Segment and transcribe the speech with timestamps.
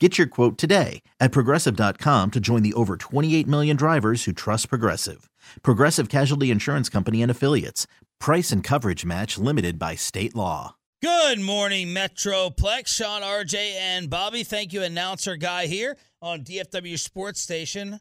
[0.00, 4.68] Get your quote today at progressive.com to join the over 28 million drivers who trust
[4.68, 5.30] Progressive.
[5.62, 7.86] Progressive Casualty Insurance Company and Affiliates.
[8.18, 10.74] Price and coverage match limited by state law.
[11.00, 12.88] Good morning, Metroplex.
[12.88, 14.42] Sean, RJ, and Bobby.
[14.42, 18.00] Thank you, announcer guy here on DFW Sports Station.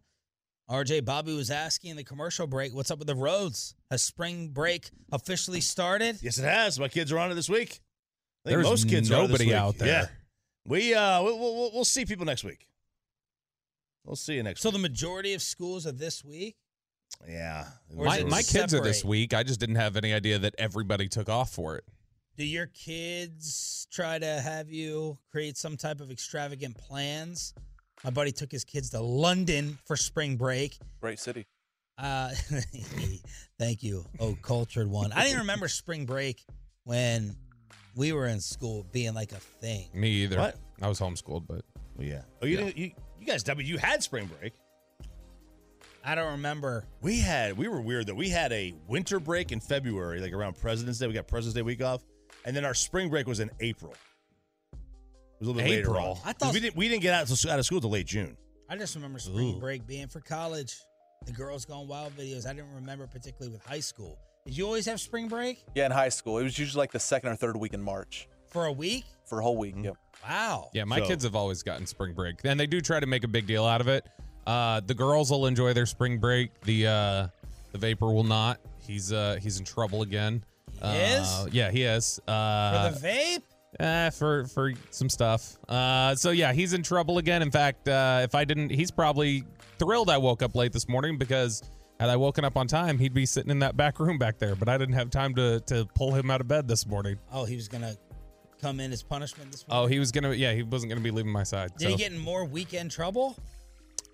[0.71, 3.75] RJ, Bobby was asking in the commercial break, what's up with the roads?
[3.91, 6.17] Has spring break officially started?
[6.23, 6.80] Yes, it has.
[6.80, 7.81] My kids are on it this week.
[8.45, 9.88] I think There's most kids are on nobody out there.
[9.88, 10.05] Yeah.
[10.66, 12.67] We uh we'll, we'll, we'll see people next week.
[14.06, 14.73] We'll see you next So week.
[14.73, 16.55] the majority of schools are this week?
[17.28, 17.66] yeah.
[17.95, 19.33] My, my kids are this week.
[19.33, 21.83] I just didn't have any idea that everybody took off for it.
[22.36, 27.53] Do your kids try to have you create some type of extravagant plans?
[28.03, 30.77] My buddy took his kids to London for spring break.
[31.00, 31.45] Great city.
[31.98, 32.31] Uh,
[33.59, 35.11] thank you, oh cultured one.
[35.11, 36.44] I didn't remember spring break
[36.86, 37.36] when
[37.95, 39.89] we were in school being like a thing.
[39.94, 40.38] Me either.
[40.38, 40.58] What?
[40.81, 41.63] I was homeschooled, but
[41.95, 42.22] Well, yeah.
[42.41, 42.63] Oh, you Yeah.
[42.66, 44.53] didn't you, you guys W you had spring break.
[46.05, 46.86] I don't remember.
[47.02, 48.14] We had we were weird though.
[48.16, 51.08] We had a winter break in February, like around President's Day.
[51.08, 52.04] We got President's Day week off.
[52.45, 53.93] And then our spring break was in April.
[54.73, 54.77] It
[55.39, 55.98] was a little bit later April?
[55.98, 56.17] on.
[56.25, 58.36] I 'Cause thought- we didn't we didn't get out, out of school till late June.
[58.70, 59.60] I just remember spring Ooh.
[59.60, 60.75] break being for college.
[61.25, 62.45] The girls going wild videos.
[62.45, 64.17] I didn't remember particularly with high school.
[64.45, 66.99] Did you always have spring break Yeah, in high school, it was usually like the
[66.99, 69.05] second or third week in March for a week?
[69.26, 69.73] for a whole week.
[69.81, 69.95] Yep.
[70.27, 70.70] Wow.
[70.73, 73.23] yeah, my So- kids have always gotten spring break, and they do try to make
[73.23, 74.05] a big deal out of it.
[74.45, 76.52] Uh, the girls will enjoy their spring break.
[76.61, 77.27] The uh,
[77.71, 78.59] the vapor will not.
[78.86, 80.43] He's uh, he's in trouble again.
[80.73, 82.20] He Uh, yeah, he is.
[82.27, 83.42] Uh, for the vape?
[83.80, 85.58] Eh, for for some stuff.
[85.70, 87.42] Uh, so yeah, he's in trouble again.
[87.42, 89.45] In fact, uh, if I didn't, he's probably
[89.80, 91.64] thrilled I woke up late this morning because
[92.03, 94.55] had I woken up on time, he'd be sitting in that back room back there.
[94.55, 97.17] But I didn't have time to to pull him out of bed this morning.
[97.31, 97.95] Oh, he was gonna
[98.61, 101.31] come in as punishment this Oh, he was gonna, yeah, he wasn't gonna be leaving
[101.31, 101.71] my side.
[101.77, 101.89] Did so.
[101.92, 103.37] he get in more weekend trouble?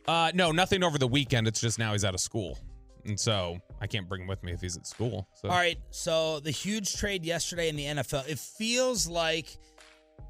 [0.07, 1.47] Uh, no, nothing over the weekend.
[1.47, 2.59] It's just now he's out of school,
[3.05, 5.27] and so I can't bring him with me if he's at school.
[5.33, 5.79] So All right.
[5.89, 8.29] So the huge trade yesterday in the NFL.
[8.29, 9.57] It feels like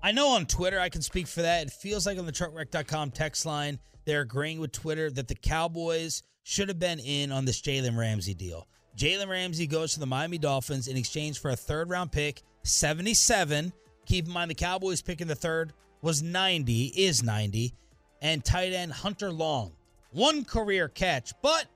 [0.01, 1.67] I know on Twitter I can speak for that.
[1.67, 6.23] It feels like on the truckwreck.com text line they're agreeing with Twitter that the Cowboys
[6.49, 8.67] should have been in on this Jalen Ramsey deal.
[8.97, 13.71] Jalen Ramsey goes to the Miami Dolphins in exchange for a third round pick, 77.
[14.07, 17.71] Keep in mind the Cowboys picking the third was 90, is 90,
[18.23, 19.73] and tight end Hunter Long.
[20.11, 21.67] One career catch, but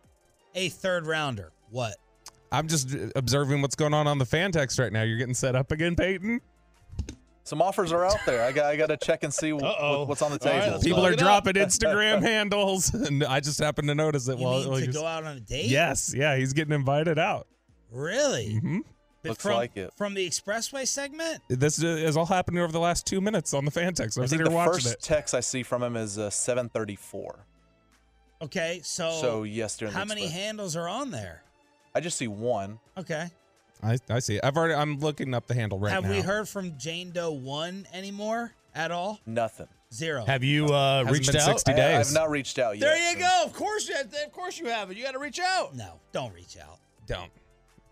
[0.56, 1.52] a third rounder.
[1.70, 1.98] What?
[2.52, 5.04] I'm just observing what's going on on the fan text right now.
[5.04, 6.42] You're getting set up again, Peyton.
[7.46, 8.44] Some offers are out there.
[8.44, 10.72] I got I got to check and see what, what's on the table.
[10.74, 11.44] let's People are it up.
[11.44, 14.38] dropping Instagram handles, and I just happened to notice it.
[14.40, 15.66] You while mean while to was- go out on a date?
[15.66, 17.48] Yes, yeah, he's getting invited out.
[17.92, 18.56] Really?
[18.56, 18.80] hmm
[19.26, 19.92] Looks from, like it.
[19.98, 21.42] From the expressway segment?
[21.48, 24.18] This is all happening over the last two minutes on the fan text.
[24.18, 25.02] I I was think sitting the watching first it.
[25.02, 27.46] text I see from him is uh, 734.
[28.42, 31.42] Okay, so, so yes, during how many express- handles are on there?
[31.96, 32.80] I just see one.
[32.98, 33.28] Okay.
[33.84, 34.40] I, I see.
[34.42, 34.74] I've already.
[34.74, 35.96] I'm looking up the handle right now.
[35.96, 36.12] Have now.
[36.12, 39.20] we heard from Jane Doe 1 anymore at all?
[39.26, 39.68] Nothing.
[39.94, 40.26] Zero.
[40.26, 41.46] Have you uh, Hasn't reached been out?
[41.60, 42.08] 60 I, days.
[42.08, 42.82] I've not reached out yet.
[42.82, 43.42] There you so- go.
[43.46, 44.98] Of course you of course you have it.
[44.98, 45.76] You got to reach out.
[45.76, 46.80] no, don't reach out.
[47.08, 47.30] Don't.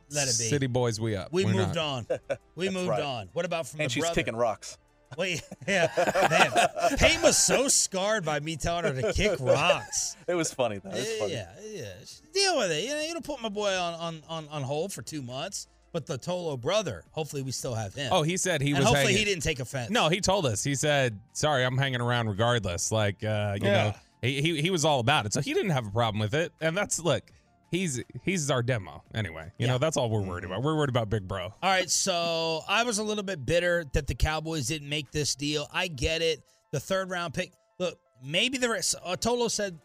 [0.10, 0.45] Let it be.
[0.45, 1.31] City boys, we up.
[1.31, 2.12] we We're moved not.
[2.12, 2.19] on.
[2.56, 3.01] We moved right.
[3.01, 3.30] on.
[3.33, 4.16] What about from And the she's brother?
[4.16, 4.77] kicking rocks.
[5.18, 5.89] Wait, yeah,
[6.30, 6.98] man.
[6.98, 10.16] Payne was so scarred by me telling her to kick rocks.
[10.27, 10.89] It was funny though.
[10.89, 11.33] It was funny.
[11.33, 11.94] Yeah, yeah.
[12.33, 12.83] Deal with it.
[12.83, 15.68] You know, you don't put my boy on, on, on, on hold for two months.
[15.94, 18.10] But the Tolo brother, hopefully we still have him.
[18.14, 18.88] Oh, he said he and was.
[18.88, 19.18] hopefully hanging.
[19.20, 19.90] he didn't take offense.
[19.90, 20.64] No, he told us.
[20.64, 23.74] He said, "Sorry, I'm hanging around regardless." Like, uh, you Yeah.
[23.90, 26.34] know, he, he he was all about it, so he didn't have a problem with
[26.34, 26.54] it.
[26.62, 27.24] And that's look,
[27.72, 29.52] he's he's our demo anyway.
[29.58, 29.74] You Yeah.
[29.74, 30.64] know, that's all we're worried about.
[30.64, 31.46] We're worried about Big Bro.
[31.46, 35.36] All right, so I was a little bit bitter that the Cowboys didn't make this
[35.36, 35.68] deal.
[35.74, 36.42] I get it.
[36.72, 37.52] The third round pick.
[37.80, 39.78] Look, maybe the uh, Tolo said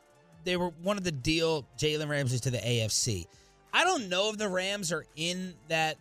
[0.45, 3.25] they were wanted to deal Jalen Ramsey to the AFC.
[3.77, 5.99] I don't know if the Rams are in that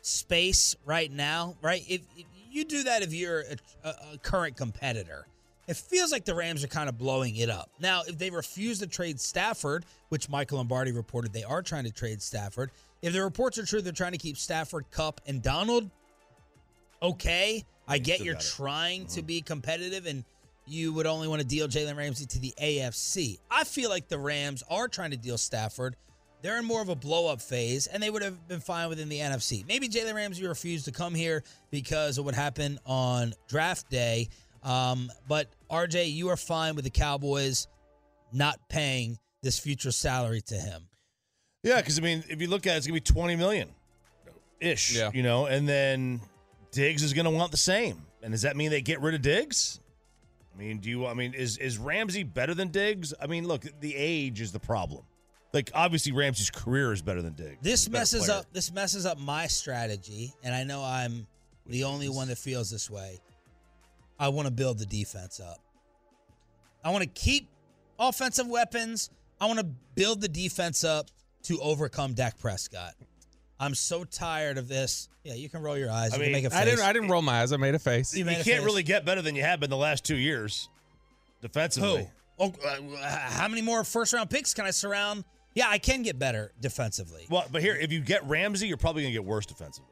[0.00, 1.54] space right now.
[1.62, 1.84] Right?
[1.88, 5.28] If, if you do that, if you're a, a, a current competitor,
[5.68, 7.70] it feels like the Rams are kind of blowing it up.
[7.78, 11.92] Now, if they refuse to trade Stafford, which Michael Lombardi reported they are trying to
[11.92, 12.72] trade Stafford,
[13.02, 15.90] if the reports are true, they're trying to keep Stafford, Kupp, and Donald.
[17.00, 19.26] Okay, I get you're trying to Mhm.
[19.26, 20.24] be competitive and
[20.66, 23.38] you would only want to deal Jalen Ramsey to the AFC.
[23.48, 25.94] I feel like the Rams are trying to deal Stafford.
[26.42, 29.08] They're in more of a blow up phase, and they would have been fine within
[29.08, 29.66] the NFC.
[29.66, 34.28] Maybe Jalen Ramsey refused to come here because of what happened on draft day.
[34.64, 37.68] Um, but RJ, you are fine with the Cowboys
[38.32, 40.88] not paying this future salary to him.
[41.62, 43.68] Yeah, because I mean, if you look at it, it's gonna be twenty million
[44.60, 44.96] ish.
[44.96, 45.10] Yeah.
[45.14, 46.20] You know, and then
[46.72, 48.02] Diggs is gonna want the same.
[48.22, 49.80] And does that mean they get rid of Diggs?
[50.54, 53.14] I mean, do you I mean is is Ramsey better than Diggs?
[53.20, 55.02] I mean, look, the age is the problem.
[55.52, 57.58] Like obviously Ramsey's career is better than Diggs.
[57.62, 58.38] This He's a better messes player.
[58.38, 58.46] up.
[58.52, 61.26] This messes up my strategy, and I know I'm
[61.66, 63.20] the only one that feels this way.
[64.18, 65.58] I want to build the defense up.
[66.84, 67.48] I want to keep
[67.98, 69.10] offensive weapons.
[69.40, 71.08] I want to build the defense up
[71.44, 72.94] to overcome Dak Prescott.
[73.60, 75.08] I'm so tired of this.
[75.22, 76.12] Yeah, you can roll your eyes.
[76.12, 76.58] I you mean, can make a face.
[76.58, 76.80] I didn't.
[76.80, 77.52] I didn't roll my eyes.
[77.52, 78.14] I made a face.
[78.14, 78.60] You You a can't face.
[78.64, 80.68] really get better than you have been the last two years
[81.40, 82.08] defensively.
[82.38, 82.44] Who?
[82.44, 85.24] Oh, uh, how many more first round picks can I surround?
[85.54, 87.26] Yeah, I can get better defensively.
[87.28, 89.90] Well, but here, if you get Ramsey, you're probably gonna get worse defensively.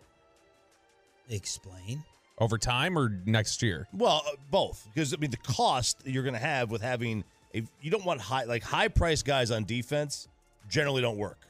[1.28, 2.02] Explain.
[2.38, 3.86] Over time or next year?
[3.92, 7.22] Well, uh, both because I mean the cost you're going to have with having
[7.54, 10.26] a you don't want high like high price guys on defense
[10.68, 11.46] generally don't work.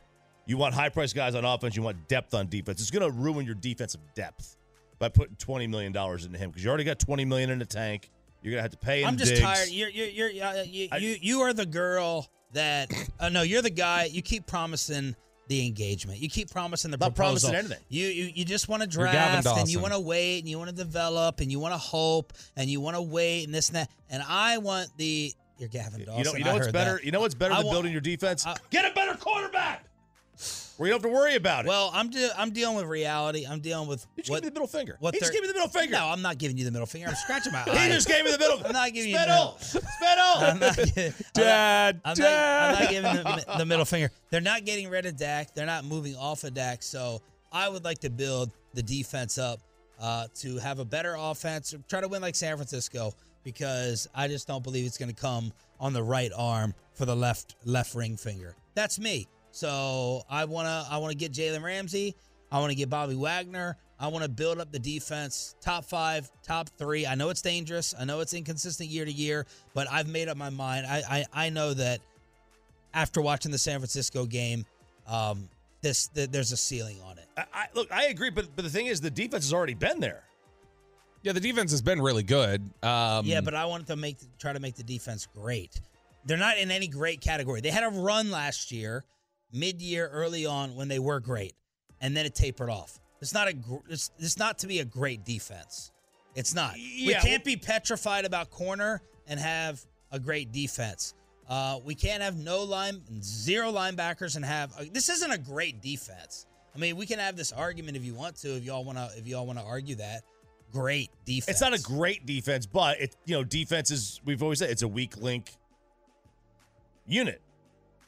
[0.47, 1.77] You want high price guys on offense.
[1.77, 2.81] You want depth on defense.
[2.81, 4.57] It's going to ruin your defensive depth
[4.99, 7.67] by putting twenty million dollars into him because you already got twenty million in the
[7.67, 8.11] tank.
[8.43, 9.09] You're going to have to pay him.
[9.09, 9.43] I'm just Diggs.
[9.43, 9.69] tired.
[9.69, 13.63] You're you're you're uh, you, I- you you are the girl that uh, no, you're
[13.63, 14.05] the guy.
[14.05, 15.15] You keep promising
[15.49, 16.21] the engagement.
[16.21, 17.51] You keep promising the Not proposal.
[17.51, 17.85] promising anything.
[17.89, 20.71] You you, you just want to draft and you want to wait and you want
[20.71, 23.77] to develop and you want to hope and you want to wait and this and
[23.77, 23.91] that.
[24.11, 26.19] And I want the you're Gavin Dawson.
[26.19, 26.93] You know, you know what's better.
[26.95, 27.05] that.
[27.05, 28.47] You know what's better I than want- building your defense?
[28.47, 29.85] I- get a better quarterback
[30.77, 31.69] where you don't have to worry about it.
[31.69, 33.47] Well, I'm de- I'm dealing with reality.
[33.49, 34.97] I'm dealing with you just what gave me the middle finger.
[35.01, 35.93] what he just gave me the middle finger.
[35.93, 37.09] No, I'm not giving you the middle finger.
[37.09, 37.89] I'm scratching my he eye.
[37.91, 38.57] just gave me the middle.
[38.57, 38.69] Finger.
[38.69, 39.83] I'm not giving you the Spittle.
[39.91, 40.25] Spittle.
[40.37, 42.23] I'm not, I'm not- Dad, I'm, Dad.
[42.73, 43.13] Not, I'm not giving
[43.47, 44.11] the, the middle finger.
[44.31, 45.55] They're not getting rid of Dak.
[45.55, 46.83] They're not moving off of Dak.
[46.83, 47.21] So
[47.53, 49.61] I would like to build the defense up
[50.01, 53.13] uh, to have a better offense, try to win like San Francisco,
[53.45, 57.17] because I just don't believe it's going to come on the right arm for the
[57.17, 58.55] left left ring finger.
[58.75, 59.27] That's me.
[59.53, 62.15] So I wanna I wanna get Jalen Ramsey.
[62.53, 63.77] I want to get Bobby Wagner.
[63.99, 67.07] I want to build up the defense, top five, top three.
[67.07, 67.95] I know it's dangerous.
[67.99, 70.87] I know it's inconsistent year to year, but I've made up my mind.
[70.87, 72.01] I I, I know that
[72.95, 74.65] after watching the San Francisco game,
[75.07, 75.49] um,
[75.81, 77.27] this th- there's a ceiling on it.
[77.37, 80.01] I, I, look, I agree, but but the thing is, the defense has already been
[80.01, 80.25] there.
[81.23, 82.63] Yeah, the defense has been really good.
[82.83, 85.81] Um, yeah, but I wanted to make try to make the defense great.
[86.25, 87.61] They're not in any great category.
[87.61, 89.05] They had a run last year,
[89.53, 91.55] mid year, early on when they were great,
[92.01, 93.01] and then it tapered off.
[93.21, 93.55] It's not a
[93.89, 95.93] it's, it's not to be a great defense.
[96.35, 96.75] It's not.
[96.75, 101.15] we can't be petrified about corner and have a great defense.
[101.49, 105.83] Uh, we can't have no line, zero linebackers, and have a, this isn't a great
[105.83, 106.47] defense.
[106.75, 109.11] I mean, we can have this argument if you want to, if y'all want to,
[109.17, 110.23] if y'all want to argue that.
[110.73, 111.49] Great defense.
[111.49, 114.83] It's not a great defense, but it you know defense is we've always said it's
[114.83, 115.51] a weak link
[117.09, 117.41] unit,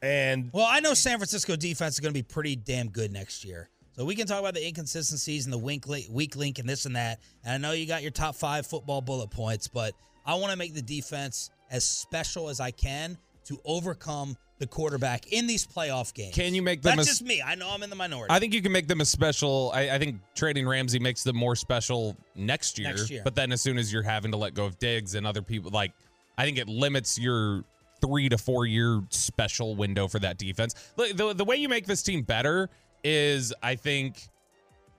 [0.02, 3.44] and Well, I know San Francisco defense is going to be pretty damn good next
[3.44, 3.70] year.
[3.96, 6.86] So we can talk about the inconsistencies and the weak link, weak link and this
[6.86, 7.20] and that.
[7.44, 9.94] And I know you got your top five football bullet points, but
[10.24, 15.32] I want to make the defense as special as I can to overcome the quarterback
[15.32, 16.34] in these playoff games.
[16.34, 17.42] Can you make them That's as- just me.
[17.44, 18.32] I know I'm in the minority.
[18.32, 19.72] I think you can make them a special.
[19.74, 22.88] I, I think trading Ramsey makes them more special next year.
[22.88, 23.22] Next year.
[23.24, 25.70] But then as soon as you're having to let go of Diggs and other people,
[25.72, 25.92] like
[26.38, 27.64] I think it limits your
[28.02, 30.74] three to four year special window for that defense.
[30.96, 32.68] Look, the the way you make this team better
[33.02, 34.28] is I think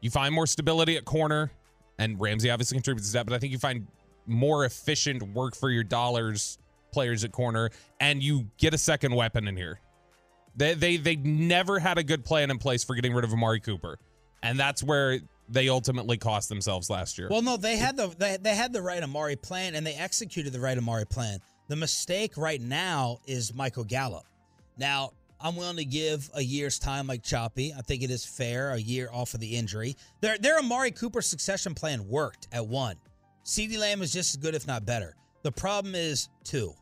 [0.02, 1.52] you find more stability at corner,
[2.00, 3.26] and Ramsey obviously contributes to that.
[3.26, 3.88] But I think you find
[4.26, 6.58] more efficient work for your dollars
[6.92, 7.70] players at corner,
[8.00, 9.80] and you get a second weapon in here.
[10.56, 13.60] They they they never had a good plan in place for getting rid of Amari
[13.60, 14.00] Cooper,
[14.42, 15.20] and that's where
[15.50, 17.28] they ultimately cost themselves last year.
[17.30, 20.54] Well, no, they had the they, they had the right Amari plan and they executed
[20.54, 21.40] the right Amari plan.
[21.68, 24.26] The mistake right now is Michael Gallup.
[24.78, 27.74] Now, I'm willing to give a year's time like Choppy.
[27.78, 29.98] I think it is fair, a year off of the injury.
[30.22, 32.96] Their their Amari Cooper succession plan worked at one.
[33.44, 35.16] CeeDee Lamb is just as good, if not better.
[35.42, 36.74] The problem is two.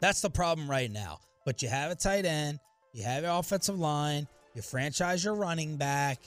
[0.00, 1.20] That's the problem right now.
[1.46, 2.60] But you have a tight end,
[2.92, 6.18] you have your offensive line, you franchise your running back.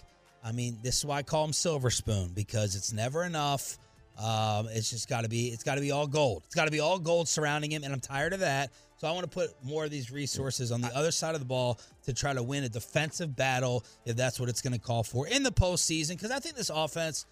[0.44, 3.78] I mean, this is why I call him Silver Spoon because it's never enough.
[4.20, 5.48] Um, it's just got to be.
[5.48, 6.44] It's got to be all gold.
[6.46, 8.72] It's got to be all gold surrounding him, and I'm tired of that.
[8.98, 11.46] So I want to put more of these resources on the other side of the
[11.46, 15.04] ball to try to win a defensive battle, if that's what it's going to call
[15.04, 16.10] for in the postseason.
[16.12, 17.26] Because I think this offense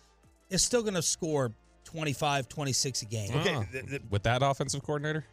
[0.49, 1.51] is still going to score
[1.83, 3.31] 25, 26 a game.
[3.35, 5.25] Okay, th- th- with that offensive coordinator,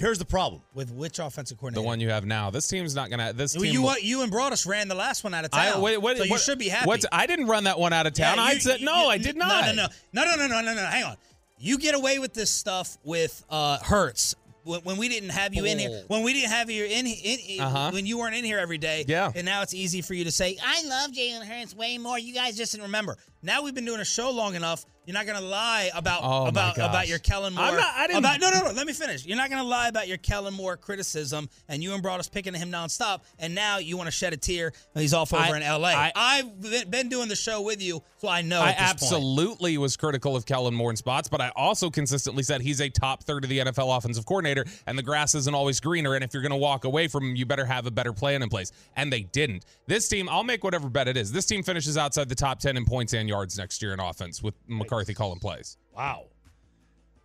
[0.00, 1.82] Here's the problem with which offensive coordinator?
[1.82, 2.50] The one you have now.
[2.50, 3.32] This team's not gonna.
[3.32, 5.76] This well, team you will, you and Broadus ran the last one out of town.
[5.76, 6.86] I, what, what, so you should be happy.
[6.86, 8.36] What's, I didn't run that one out of town.
[8.36, 9.74] Yeah, you, I said no, you, I did not.
[9.74, 10.86] No, no, no, no, no, no, no, no.
[10.86, 11.16] Hang on.
[11.58, 15.78] You get away with this stuff with uh, Hertz when, we didn't have you in
[15.78, 17.90] here, when we didn't have you in, in uh-huh.
[17.92, 19.30] when you weren't in here every day, yeah.
[19.34, 22.34] And now it's easy for you to say, "I love Jalen Hurts way more." You
[22.34, 23.16] guys just didn't remember.
[23.42, 24.84] Now we've been doing a show long enough.
[25.06, 27.64] You're not going to lie about Oh, about about your Kellen Moore.
[27.64, 28.70] I'm not- I didn't- About, no, no, no.
[28.72, 29.24] Let me finish.
[29.24, 32.54] You're not going to lie about your Kellen Moore criticism, and you and Broadus picking
[32.54, 34.72] him nonstop, and now you want to shed a tear.
[34.94, 35.88] And he's off over I- in L.A.
[35.92, 38.60] I- I've been- doing the show with you, so I know.
[38.60, 38.90] I this point.
[38.90, 42.88] absolutely was critical of Kellen Moore in spots, but I also consistently said he's a
[42.90, 46.14] top third of the NFL offensive coordinator, and the grass isn't always greener.
[46.14, 48.42] And if you're going to walk away from him, you better have a better plan
[48.42, 48.70] in place.
[48.94, 49.64] And they didn't.
[49.88, 51.32] This team, I'll make whatever bet it is.
[51.32, 54.42] This team finishes outside the top 10 in points and yards next year in offense
[54.42, 55.78] with McCarthy calling plays.
[55.96, 56.26] Wow.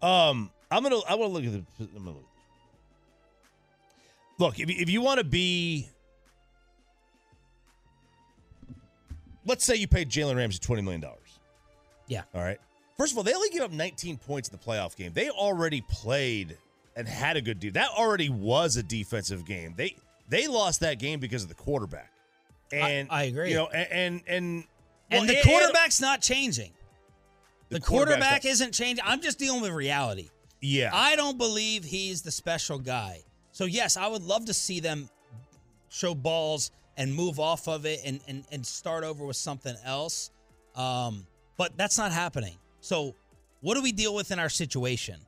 [0.01, 0.99] Um, I'm gonna.
[1.07, 1.87] I want to look at the.
[1.95, 2.25] I'm look.
[4.37, 5.89] Look, if you, if you want to be,
[9.45, 11.39] let's say you paid Jalen Ramsey twenty million dollars.
[12.07, 12.23] Yeah.
[12.33, 12.59] All right.
[12.97, 15.11] First of all, they only gave up 19 points in the playoff game.
[15.13, 16.57] They already played
[16.95, 17.73] and had a good deal.
[17.73, 19.73] That already was a defensive game.
[19.75, 19.95] They
[20.29, 22.11] they lost that game because of the quarterback.
[22.71, 23.49] And I agree.
[23.49, 24.63] You know, and and and,
[25.11, 26.71] And the and- quarterback's not changing.
[27.69, 29.03] The, The quarterback's quarterback isn't changing.
[29.07, 30.29] I'm just dealing with reality.
[30.61, 30.91] yeah.
[30.93, 33.23] I don't believe he's the special guy.
[33.51, 35.09] So yes, I would love to see them
[35.89, 40.29] show balls and move off of it and and, and start over with something else.
[40.75, 41.25] Um,
[41.57, 42.55] but that's not happening.
[42.81, 43.15] So
[43.61, 45.19] what do we deal with in our situation?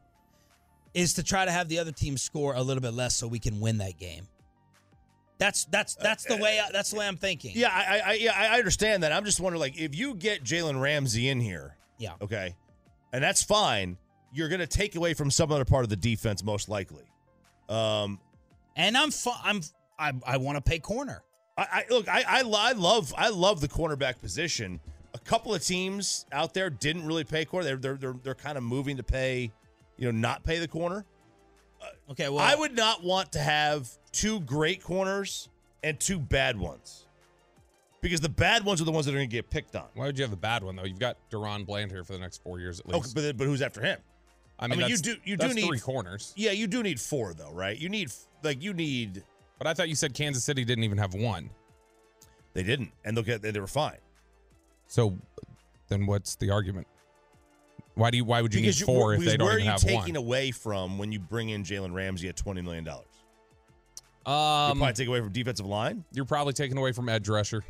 [0.93, 3.39] Is to try to have the other team score a little bit less so we
[3.39, 4.27] can win that game.
[5.39, 7.51] That's that's that's the way I, that's the way I'm thinking.
[7.55, 9.11] Yeah, I, I, yeah, I understand that.
[9.11, 12.13] I'm just wondering, like, if you get Jalen Ramsey in here, Yeah.
[12.21, 12.55] okay,
[13.13, 13.97] and that's fine,
[14.33, 17.03] you're going to take away from some other part of the defense, most likely.
[17.69, 18.19] Um,
[18.75, 19.61] And I'm fu- I'm
[19.99, 21.23] I, I want to pay corner.
[21.57, 24.79] I, I look, I, I, I love, I love the cornerback position.
[25.15, 27.65] A couple of teams out there didn't really pay corner.
[27.65, 29.51] They're, they're, they're, they're kind of moving to pay,
[29.97, 31.05] you know, not pay the corner.
[31.87, 35.49] Uh, okay, well I would not want to have two great corners
[35.83, 37.05] and two bad ones,
[38.01, 39.85] because the bad ones are the ones that are going to get picked on.
[39.93, 40.83] Why would you have a bad one, though?
[40.85, 42.95] You've got DaRon Bland here for the next four years at least.
[42.95, 43.15] Okay, least.
[43.15, 43.99] but, but who's after him?
[44.59, 46.33] I mean, mean, you do- you do need- three corners.
[46.35, 47.77] Yeah, you do need four though, right?
[47.77, 48.11] You need
[48.43, 49.23] like you need.
[49.59, 51.49] But I thought you said Kansas City didn't even have one.
[52.53, 53.97] They didn't, and look at they were fine
[54.87, 55.15] So
[55.89, 56.87] then what's the argument?
[57.97, 58.25] Why do you?
[58.25, 60.15] Why would you because need four if they don't where are you taking one?
[60.15, 63.07] away from when you bring in Jalen Ramsey at twenty million dollars?
[64.25, 66.03] you Um, probably take away from defensive line.
[66.11, 67.63] you're probably taking away from edge rusher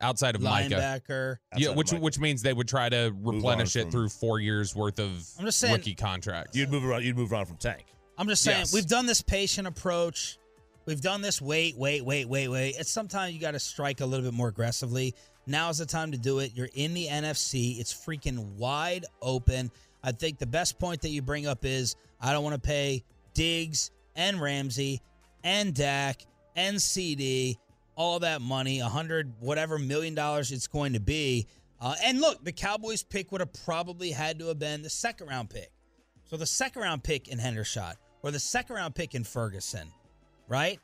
[0.00, 0.74] outside of Micah.
[0.76, 1.36] linebacker.
[1.52, 2.02] outside Yeah, of which Micah.
[2.04, 5.44] which means they would try to replenish it from- through four years worth of I'm
[5.46, 6.56] just saying- rookie contracts.
[6.56, 7.04] you'd move around.
[7.04, 7.84] You'd move around from Tank.
[8.16, 8.72] I'm just saying Yes.
[8.72, 10.38] we've done this patient approach.
[10.86, 12.76] We've done this wait, wait, wait, wait, wait.
[12.78, 15.14] It's sometimes you got to strike a little bit more aggressively.
[15.48, 16.52] Now is the time to do it.
[16.54, 17.80] You're in the NFC.
[17.80, 19.70] It's freaking wide open.
[20.02, 23.02] I think the best point that you bring up is I don't want to pay
[23.34, 25.00] Diggs and Ramsey
[25.42, 26.24] and Dak
[26.54, 27.56] and CeeDee
[27.98, 31.46] all that money, a hundred whatever million dollars it's going to be.
[31.80, 35.28] Uh, and look, the Cowboys pick would have probably had to have been the second
[35.28, 35.70] round pick.
[36.24, 39.88] So the second round pick in Hendershot or the second round pick in Ferguson,
[40.48, 40.78] right?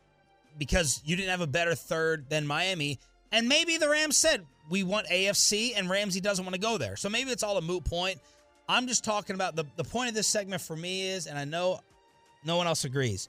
[0.59, 2.99] Because you didn't have a better third than Miami.
[3.31, 6.97] And maybe the Rams said, we want AFC and Ramsey doesn't want to go there.
[6.97, 8.21] So maybe it's all a moot point.
[8.69, 11.45] I'm just talking about the, the point of this segment for me is, and I
[11.45, 11.81] know
[12.45, 13.29] no one else agrees.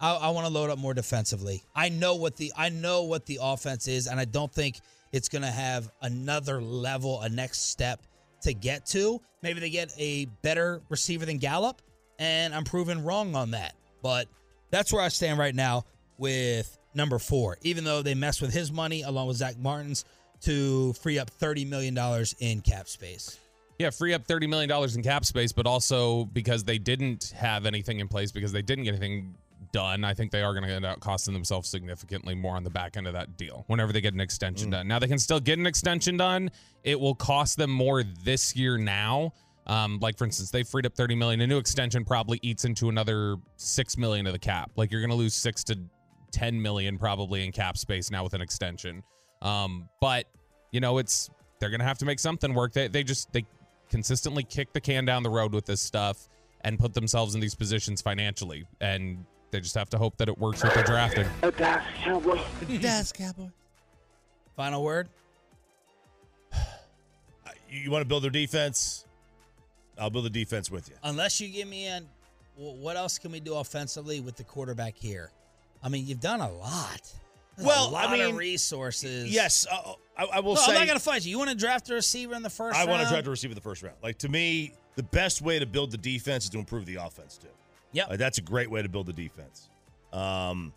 [0.00, 1.62] I, I want to load up more defensively.
[1.74, 4.80] I know what the I know what the offense is, and I don't think
[5.12, 8.02] it's going to have another level, a next step
[8.42, 9.20] to get to.
[9.42, 11.80] Maybe they get a better receiver than Gallup,
[12.18, 13.74] and I'm proven wrong on that.
[14.02, 14.28] But
[14.70, 15.84] that's where I stand right now
[16.18, 17.58] with number four.
[17.62, 20.04] Even though they mess with his money along with Zach Martin's
[20.44, 23.38] to free up thirty million dollars in cap space.
[23.76, 27.98] Yeah, free up $30 million in cap space, but also because they didn't have anything
[27.98, 29.34] in place, because they didn't get anything
[29.72, 32.70] done, I think they are going to end up costing themselves significantly more on the
[32.70, 34.86] back end of that deal whenever they get an extension done.
[34.86, 36.52] Now, they can still get an extension done.
[36.84, 39.32] It will cost them more this year now,
[39.66, 41.40] Um, like for instance, they freed up 30 million.
[41.40, 44.70] A new extension probably eats into another six million of the cap.
[44.76, 45.78] Like you're gonna lose six to
[46.30, 49.02] 10 million probably in cap space now with an extension.
[49.44, 50.26] Um, but
[50.72, 52.72] you know, it's they're gonna have to make something work.
[52.72, 53.44] They they just they
[53.90, 56.28] consistently kick the can down the road with this stuff
[56.62, 58.64] and put themselves in these positions financially.
[58.80, 61.26] And they just have to hope that it works with their drafting.
[62.80, 63.50] Dallas Cowboy.
[64.56, 65.08] Final word.
[67.70, 69.04] You, you want to build their defense?
[69.98, 70.94] I'll build the defense with you.
[71.02, 72.06] Unless you give me in,
[72.56, 75.30] what else can we do offensively with the quarterback here?
[75.82, 77.12] I mean, you've done a lot.
[77.58, 79.30] Well, a lot I mean, of resources.
[79.32, 80.72] Yes, uh, I, I will No, say.
[80.72, 81.30] I'm not going to fight you.
[81.30, 82.90] You want to draft a receiver in the first I round?
[82.90, 83.96] want to draft a receiver the first round.
[84.02, 87.38] Like to me, the best way to build the defense is to improve the offense
[87.38, 87.48] too.
[87.92, 88.10] Yep.
[88.10, 89.68] Like, that's a great way to build the defense.
[90.12, 90.72] Um,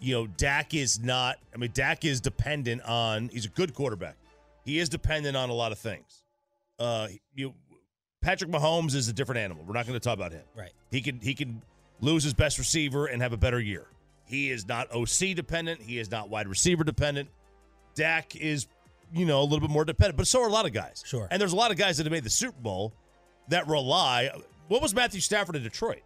[0.00, 1.36] you know, Dak is not.
[1.54, 3.28] I mean, Dak is dependent on.
[3.28, 4.16] He's a good quarterback.
[4.64, 6.24] He is dependent on a lot of things.
[6.78, 7.54] Uh, you,
[8.20, 9.64] Patrick Mahomes is a different animal.
[9.66, 10.42] We're not going to talk about him.
[10.56, 10.72] Right.
[10.90, 11.62] He can he can
[12.00, 13.86] lose his best receiver and have a better year.
[14.26, 15.80] He is not OC dependent.
[15.80, 17.28] He is not wide receiver dependent.
[17.94, 18.66] Dak is,
[19.12, 21.02] you know, a little bit more dependent, but so are a lot of guys.
[21.06, 21.28] Sure.
[21.30, 22.92] And there's a lot of guys that have made the Super Bowl
[23.48, 24.30] that rely.
[24.68, 26.02] What was Matthew Stafford in Detroit?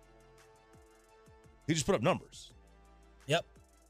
[1.66, 2.52] He just put up numbers.
[3.26, 3.44] Yep.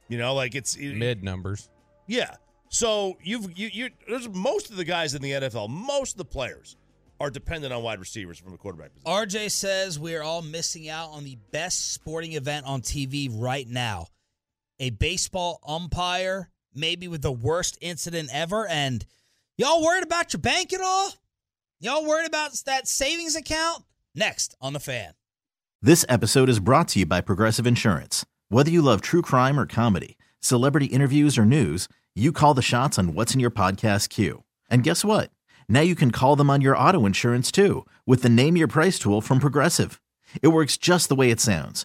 [0.08, 1.68] You know, like it's Mid numbers.
[2.06, 2.34] yeah.
[2.72, 6.24] So you've you you there's most of the guys in the NFL, most of the
[6.24, 6.76] players
[7.18, 9.10] are dependent on wide receivers from a quarterback position.
[9.12, 14.06] RJ says we're all missing out on the best sporting event on TV right now.
[14.80, 18.66] A baseball umpire, maybe with the worst incident ever.
[18.66, 19.04] And
[19.58, 21.12] y'all worried about your bank at all?
[21.80, 23.84] Y'all worried about that savings account?
[24.14, 25.12] Next on the fan.
[25.82, 28.24] This episode is brought to you by Progressive Insurance.
[28.48, 32.98] Whether you love true crime or comedy, celebrity interviews or news, you call the shots
[32.98, 34.44] on what's in your podcast queue.
[34.70, 35.30] And guess what?
[35.68, 38.98] Now you can call them on your auto insurance too with the Name Your Price
[38.98, 40.00] tool from Progressive.
[40.42, 41.84] It works just the way it sounds.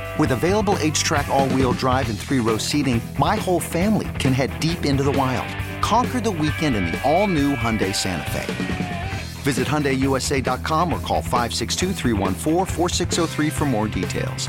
[0.19, 4.59] With available HTRAC, all wheel drive, and three row seating, my whole family can head
[4.59, 5.47] deep into the wild.
[5.81, 9.11] Conquer the weekend in the all new Hyundai Santa Fe.
[9.41, 14.47] Visit HyundaiUSA.com or call 562-314-4603 for more details.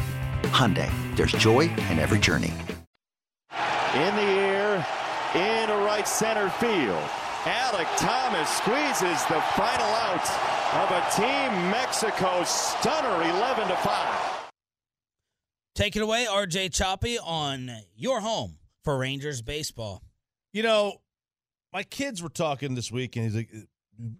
[0.50, 2.52] Hyundai, there's joy in every journey.
[3.94, 4.86] in the air,
[5.34, 7.02] into right center field.
[7.44, 10.28] Alek Thomas squeezes the final out
[10.82, 14.31] of a Team Mexico stunner 11 to 5.
[15.74, 20.02] Take it away, RJ Choppy, on your home for Rangers baseball.
[20.52, 21.00] You know,
[21.72, 23.50] my kids were talking this week, and he's like,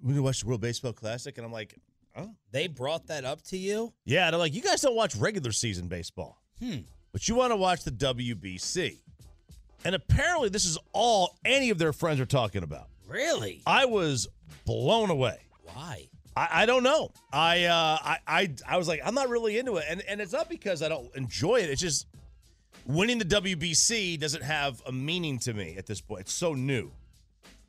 [0.03, 1.75] "We watch the World Baseball Classic," and I'm like,
[2.17, 3.93] "Oh, They brought that up to you?
[4.07, 6.79] yeah." They're like, "You guys don't watch regular season baseball, Hmm.
[7.13, 9.01] but you want to watch the WBC."
[9.85, 12.89] And apparently, this is all any of their friends are talking about.
[13.07, 13.63] Really?
[13.67, 14.27] I was
[14.65, 15.39] blown away.
[15.65, 16.09] Why?
[16.37, 17.11] I, I don't know.
[17.33, 20.33] I, uh, I I I was like, I'm not really into it, and and it's
[20.33, 21.71] not because I don't enjoy it.
[21.71, 22.07] It's just
[22.87, 26.23] winning the WBC doesn't have a meaning to me at this point.
[26.23, 26.91] It's so new.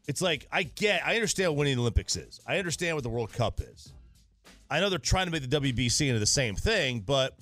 [0.08, 2.40] It's like I get, I understand what winning the Olympics is.
[2.48, 3.94] I understand what the World Cup is.
[4.70, 7.38] I know they're trying to make the WBC into the same thing, but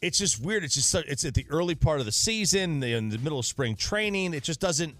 [0.00, 0.64] it's just weird.
[0.64, 3.76] It's just it's at the early part of the season, in the middle of spring
[3.76, 4.34] training.
[4.34, 4.94] It just doesn't.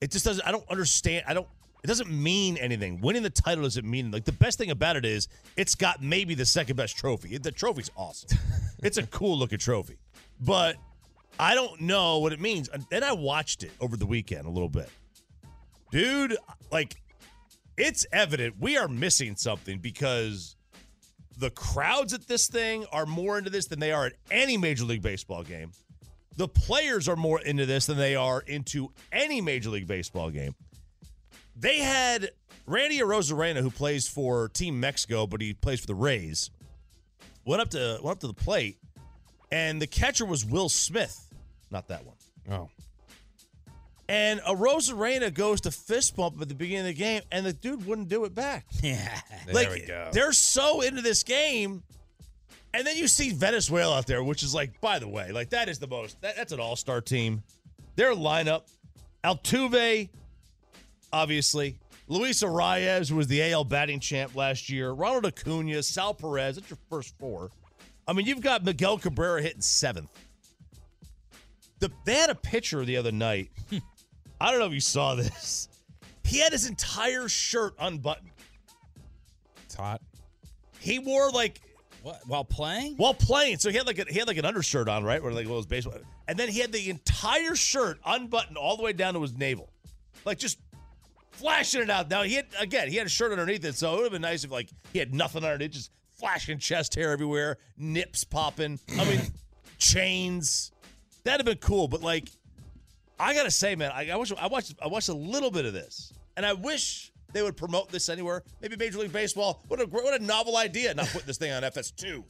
[0.00, 0.46] It just doesn't.
[0.46, 1.24] I don't understand.
[1.28, 1.46] I don't.
[1.82, 3.00] It doesn't mean anything.
[3.00, 6.34] Winning the title doesn't mean like the best thing about it is it's got maybe
[6.34, 7.36] the second best trophy.
[7.38, 8.38] The trophy's awesome.
[8.82, 9.98] it's a cool looking trophy,
[10.40, 10.76] but
[11.40, 12.68] I don't know what it means.
[12.68, 14.88] And then I watched it over the weekend a little bit,
[15.90, 16.36] dude.
[16.70, 17.02] Like
[17.76, 20.54] it's evident we are missing something because
[21.36, 24.84] the crowds at this thing are more into this than they are at any Major
[24.84, 25.72] League Baseball game.
[26.36, 30.54] The players are more into this than they are into any Major League Baseball game.
[31.56, 32.30] They had
[32.66, 36.50] Randy Arozarena, who plays for Team Mexico, but he plays for the Rays,
[37.44, 38.78] went up to went up to the plate,
[39.50, 41.32] and the catcher was Will Smith,
[41.70, 42.16] not that one.
[42.50, 42.68] Oh.
[44.08, 47.86] And Arozarena goes to fist bump at the beginning of the game, and the dude
[47.86, 48.66] wouldn't do it back.
[48.82, 49.20] Yeah.
[49.52, 50.10] like we go.
[50.12, 51.82] they're so into this game.
[52.74, 55.68] And then you see Venezuela out there, which is like, by the way, like that
[55.68, 56.20] is the most.
[56.22, 57.42] That, that's an all-star team.
[57.96, 58.62] Their lineup:
[59.22, 60.08] Altuve,
[61.12, 61.76] obviously,
[62.08, 66.56] Luis Arraez, was the AL batting champ last year, Ronald Acuna, Sal Perez.
[66.56, 67.50] That's your first four.
[68.06, 70.10] I mean, you've got Miguel Cabrera hitting seventh.
[71.78, 73.50] The, they had a pitcher the other night.
[74.40, 75.68] I don't know if you saw this.
[76.24, 78.30] He had his entire shirt unbuttoned.
[79.64, 80.00] It's hot.
[80.78, 81.60] He wore like
[82.02, 82.20] What?
[82.26, 82.96] While playing?
[82.96, 83.58] while playing.
[83.58, 85.22] So he had like a, he had like an undershirt on, right?
[85.22, 85.94] Where like well, his baseball,
[86.26, 89.70] and then he had the entire shirt unbuttoned all the way down to his navel,
[90.24, 90.58] like just
[91.32, 92.08] flashing it out.
[92.10, 94.22] Now he had again he had a shirt underneath it, so it would have been
[94.22, 98.78] nice if like he had nothing underneath, just flashing chest hair everywhere, nips popping.
[98.98, 99.20] I mean,
[99.78, 100.72] chains.
[101.24, 102.28] That'd have been cool, but like,
[103.18, 105.72] I gotta say, man, I, I wish I watched I watched a little bit of
[105.72, 108.42] this, and I wish they would promote this anywhere.
[108.60, 109.62] Maybe Major League Baseball.
[109.68, 110.94] What a what a novel idea!
[110.94, 112.24] Not putting this thing on FS2.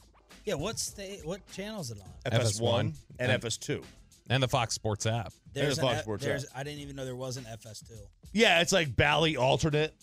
[0.45, 0.55] Yeah.
[0.55, 2.31] What's the what channel is it on?
[2.39, 3.83] FS1 and And- FS2.
[4.29, 5.33] And the Fox Sports app.
[5.51, 6.51] There's the an Fox F- Sports there's, app.
[6.55, 7.91] I didn't even know there was an FS2.
[8.33, 9.93] Yeah, it's like Bally alternate.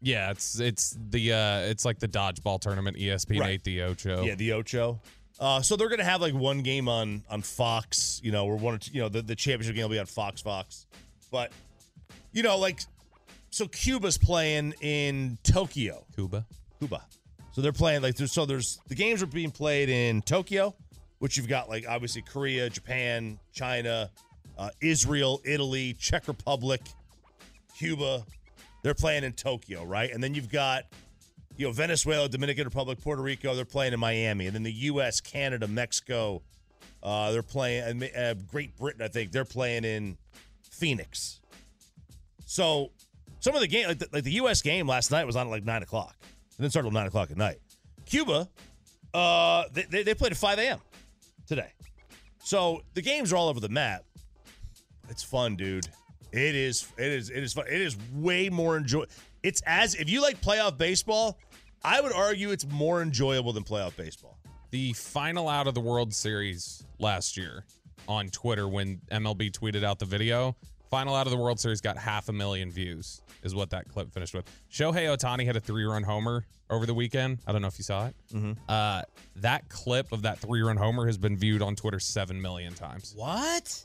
[0.00, 3.50] Yeah, it's it's the uh it's like the dodgeball tournament ESPN Right.
[3.50, 4.22] eight the Ocho.
[4.24, 5.00] Yeah, the Ocho.
[5.40, 8.74] Uh, so they're gonna have like one game on on Fox, you know, or one
[8.74, 10.86] or two, you know, the, the championship game will be on Fox Fox.
[11.30, 11.52] But
[12.32, 12.80] you know, like
[13.50, 16.04] so Cuba's playing in Tokyo.
[16.14, 16.44] Cuba.
[16.78, 17.02] Cuba.
[17.52, 20.74] So they're playing like there's so there's the games are being played in Tokyo,
[21.18, 24.10] which you've got like obviously Korea, Japan, China,
[24.56, 26.82] uh, Israel, Italy, Czech Republic,
[27.78, 28.24] Cuba.
[28.82, 30.10] They're playing in Tokyo, right?
[30.12, 30.84] And then you've got
[31.56, 33.54] you know Venezuela, Dominican Republic, Puerto Rico.
[33.54, 36.42] They're playing in Miami, and then the U.S., Canada, Mexico.
[37.02, 39.02] Uh, they're playing uh, Great Britain.
[39.02, 40.16] I think they're playing in
[40.70, 41.40] Phoenix.
[42.46, 42.90] So
[43.40, 44.62] some of the game, like the, like the U.S.
[44.62, 47.30] game last night, was on at like nine o'clock, and then started at nine o'clock
[47.30, 47.58] at night.
[48.06, 48.48] Cuba,
[49.14, 50.80] uh, they, they, they played at five a.m.
[51.46, 51.72] today.
[52.42, 54.04] So the games are all over the map.
[55.10, 55.88] It's fun, dude.
[56.32, 56.92] It is.
[56.96, 57.30] It is.
[57.30, 57.66] It is fun.
[57.68, 59.04] It is way more enjoy.
[59.42, 61.38] It's as if you like playoff baseball.
[61.82, 64.38] I would argue it's more enjoyable than playoff baseball.
[64.70, 67.64] The final out of the World Series last year
[68.08, 70.56] on Twitter when MLB tweeted out the video.
[70.90, 74.10] Final out of the World Series got half a million views, is what that clip
[74.10, 74.46] finished with.
[74.72, 77.38] Shohei Ohtani had a three run homer over the weekend.
[77.46, 78.14] I don't know if you saw it.
[78.32, 78.52] Mm-hmm.
[78.68, 79.02] Uh,
[79.36, 83.12] that clip of that three run homer has been viewed on Twitter seven million times.
[83.16, 83.84] What?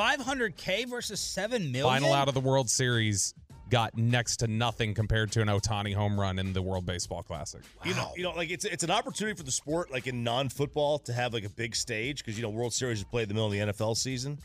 [0.00, 2.00] 500k versus seven million.
[2.00, 3.34] Final out of the World Series
[3.68, 7.60] got next to nothing compared to an Ohtani home run in the World Baseball Classic.
[7.84, 10.98] You know, you know, like it's it's an opportunity for the sport, like in non-football,
[11.00, 13.34] to have like a big stage because you know World Series is played in the
[13.34, 14.38] middle of the NFL season,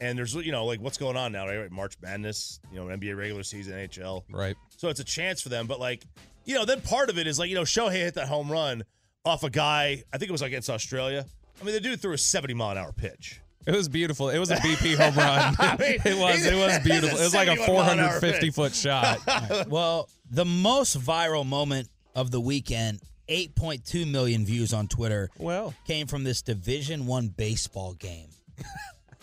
[0.00, 1.70] and there's you know like what's going on now, right?
[1.70, 4.56] March Madness, you know, NBA regular season, NHL, Right.
[4.76, 6.04] So it's a chance for them, but like
[6.44, 8.84] you know, then part of it is like you know Shohei hit that home run
[9.24, 10.02] off a guy.
[10.12, 11.26] I think it was against Australia.
[11.60, 13.40] I mean, the dude threw a 70 mile an hour pitch.
[13.66, 14.28] It was beautiful.
[14.30, 15.54] It was a BP home run.
[15.58, 16.44] I mean, it was.
[16.44, 17.18] It was beautiful.
[17.18, 19.68] It was like a 71 mile an hour 450 foot shot.
[19.68, 26.06] well, the most viral moment of the weekend, 8.2 million views on Twitter, Well, came
[26.06, 28.28] from this Division One baseball game.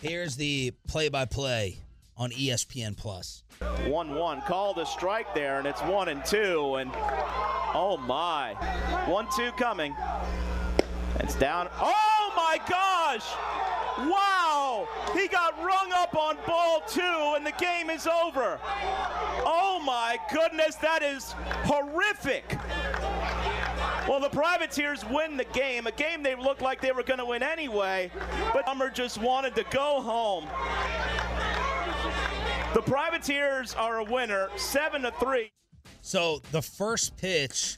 [0.02, 1.78] Here's the play-by-play
[2.16, 3.44] on ESPN Plus.
[3.88, 6.76] 1 1 called a strike there, and it's 1 and 2.
[6.76, 8.54] And oh my.
[9.10, 9.94] 1 2 coming.
[11.20, 11.68] It's down.
[11.82, 13.26] Oh my gosh!
[14.08, 14.88] Wow!
[15.14, 18.60] He got rung up on ball two, and the game is over.
[18.64, 21.34] Oh my goodness, that is
[21.66, 22.58] horrific.
[24.08, 27.26] Well, the Privateers win the game, a game they looked like they were going to
[27.26, 28.12] win anyway,
[28.54, 30.48] but Hummer just wanted to go home.
[32.74, 35.52] The Privateers are a winner, seven to three.
[36.02, 37.78] So the first pitch.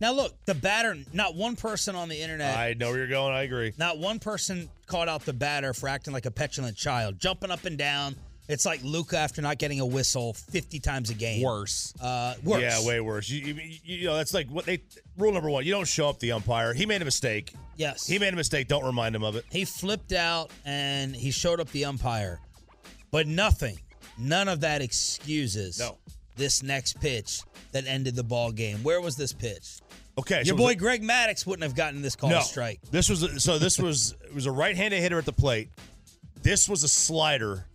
[0.00, 0.96] Now look, the batter.
[1.12, 2.56] Not one person on the internet.
[2.56, 3.34] I know where you're going.
[3.34, 3.72] I agree.
[3.78, 7.64] Not one person called out the batter for acting like a petulant child, jumping up
[7.64, 8.16] and down.
[8.48, 11.42] It's like Luka after not getting a whistle 50 times a game.
[11.42, 11.92] worse.
[12.00, 12.62] Uh, worse.
[12.62, 13.28] Yeah, way worse.
[13.28, 14.82] You, you, you know, that's like what they
[15.18, 15.66] rule number one.
[15.66, 16.72] You don't show up the umpire.
[16.72, 17.52] He made a mistake.
[17.76, 18.06] Yes.
[18.06, 18.66] He made a mistake.
[18.66, 19.44] Don't remind him of it.
[19.50, 22.40] He flipped out and he showed up the umpire,
[23.10, 23.78] but nothing,
[24.16, 25.98] none of that excuses No.
[26.38, 28.82] This next pitch that ended the ball game.
[28.82, 29.80] Where was this pitch?
[30.18, 32.80] Okay, Your so boy a- Greg Maddux wouldn't have gotten this call no strike.
[32.90, 33.58] This was a, so.
[33.58, 35.68] This was it was a right-handed hitter at the plate.
[36.42, 37.66] This was a slider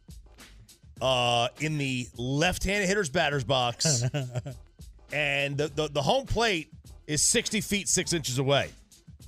[1.01, 4.03] uh, in the left-handed hitter's batter's box.
[5.13, 6.69] and the, the, the home plate
[7.07, 8.69] is 60 feet, six inches away.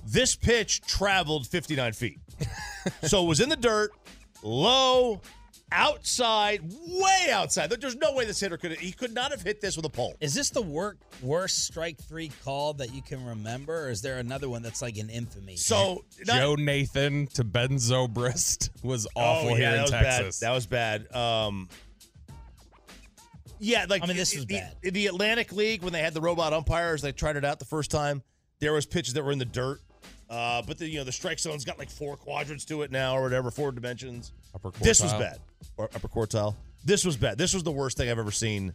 [0.06, 2.18] This pitch traveled 59 feet.
[3.02, 3.90] so it was in the dirt,
[4.42, 5.20] low,
[5.72, 7.70] outside, way outside.
[7.70, 10.14] There's no way this hitter could he could not have hit this with a pole.
[10.20, 14.18] Is this the wor- worst strike three call that you can remember, or is there
[14.18, 15.56] another one that's like an infamy?
[15.56, 19.90] So not- Joe Nathan to Ben Zobrist was awful oh, here yeah, that in was
[19.90, 20.40] Texas.
[20.40, 20.48] Bad.
[20.48, 21.14] That was bad.
[21.14, 21.68] Um,
[23.58, 24.76] yeah, like I mean, this in- was in- bad.
[24.82, 27.64] In the Atlantic League, when they had the robot umpires, they tried it out the
[27.64, 28.22] first time.
[28.58, 29.80] There was pitches that were in the dirt,
[30.30, 33.16] uh, but the you know the strike zone's got like four quadrants to it now
[33.16, 34.32] or whatever, four dimensions.
[34.54, 35.38] Upper This was bad,
[35.76, 36.54] or upper quartile.
[36.84, 37.38] This was bad.
[37.38, 38.72] This was the worst thing I've ever seen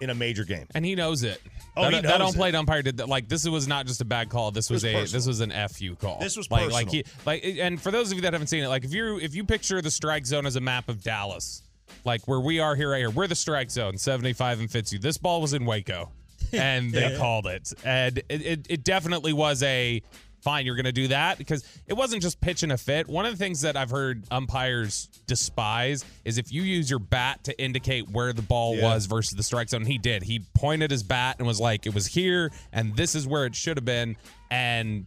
[0.00, 0.66] in a major game.
[0.74, 1.40] and he knows it.
[1.76, 3.08] Oh, that, he that knows on plate umpire did that.
[3.08, 4.50] Like this was not just a bad call.
[4.50, 5.18] This was, was a personal.
[5.18, 6.18] this was an fu call.
[6.18, 7.44] This was like like he like.
[7.44, 9.80] And for those of you that haven't seen it, like if you if you picture
[9.80, 11.62] the strike zone as a map of Dallas,
[12.04, 14.98] like where we are here right here, we're the strike zone, seventy five and Fitzhugh.
[14.98, 16.10] This ball was in Waco,
[16.52, 20.02] and they called it, and it, it it definitely was a.
[20.44, 23.08] Fine, you're going to do that because it wasn't just pitching a fit.
[23.08, 27.42] One of the things that I've heard umpires despise is if you use your bat
[27.44, 28.82] to indicate where the ball Yeah.
[28.92, 29.86] was versus the strike zone.
[29.86, 30.22] He did.
[30.22, 33.54] He pointed his bat and was like, it was here, and this is where it
[33.56, 34.16] should have been.
[34.50, 35.06] And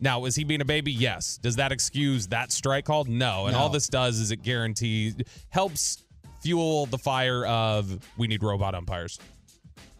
[0.00, 0.92] now, is he being a baby?
[0.92, 1.36] Yes.
[1.36, 3.04] Does that excuse that strike call?
[3.04, 3.46] No.
[3.46, 5.14] And all this does is it guarantees,
[5.50, 6.02] helps
[6.42, 9.18] fuel the fire of we need robot umpires.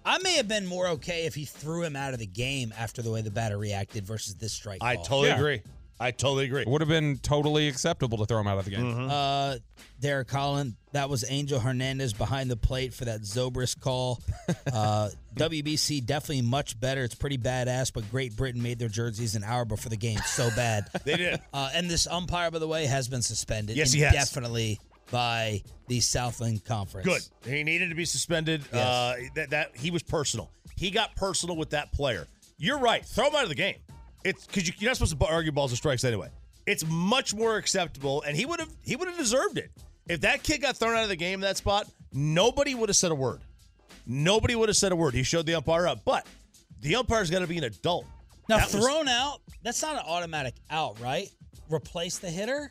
[0.04, 3.02] I may have been more okay if he threw him out of the game after
[3.02, 4.78] the way the batter reacted versus this strike.
[4.82, 5.04] I call.
[5.04, 5.36] totally Yeah.
[5.38, 5.62] agree.
[6.02, 6.62] I totally agree.
[6.62, 8.80] It would have been totally acceptable to throw him out of the game.
[8.80, 9.10] Mm-hmm.
[9.10, 9.56] Uh,
[10.00, 14.20] Derek Collin, that was Angel Hernandez behind the plate for that Zobrist call.
[14.72, 17.04] Uh, WBC definitely much better.
[17.04, 20.18] It's pretty badass, but Great Britain made their jerseys an hour before the game.
[20.26, 20.86] So bad.
[21.04, 21.40] They did.
[21.52, 23.76] Uh, and this umpire, by the way, has been suspended.
[23.76, 24.12] Yes, he has.
[24.12, 27.06] Definitely by the Southland Conference.
[27.06, 27.50] Good.
[27.52, 28.62] He needed to be suspended.
[28.72, 28.84] Yes.
[28.86, 30.50] Uh, that, that he was personal.
[30.76, 32.26] He got personal with that player.
[32.58, 33.04] You're right.
[33.04, 33.76] Throw him out of the game.
[34.24, 36.28] It's because you, you're not supposed to argue balls and strikes anyway.
[36.66, 39.70] It's much more acceptable, and he would have he would have deserved it
[40.08, 41.88] if that kid got thrown out of the game in that spot.
[42.12, 43.40] Nobody would have said a word.
[44.06, 45.14] Nobody would have said a word.
[45.14, 46.26] He showed the umpire up, but
[46.80, 48.04] the umpire's got to be an adult.
[48.48, 51.30] Now, That was- thrown out, that's not an automatic out, right?
[51.68, 52.70] Replace the hitter?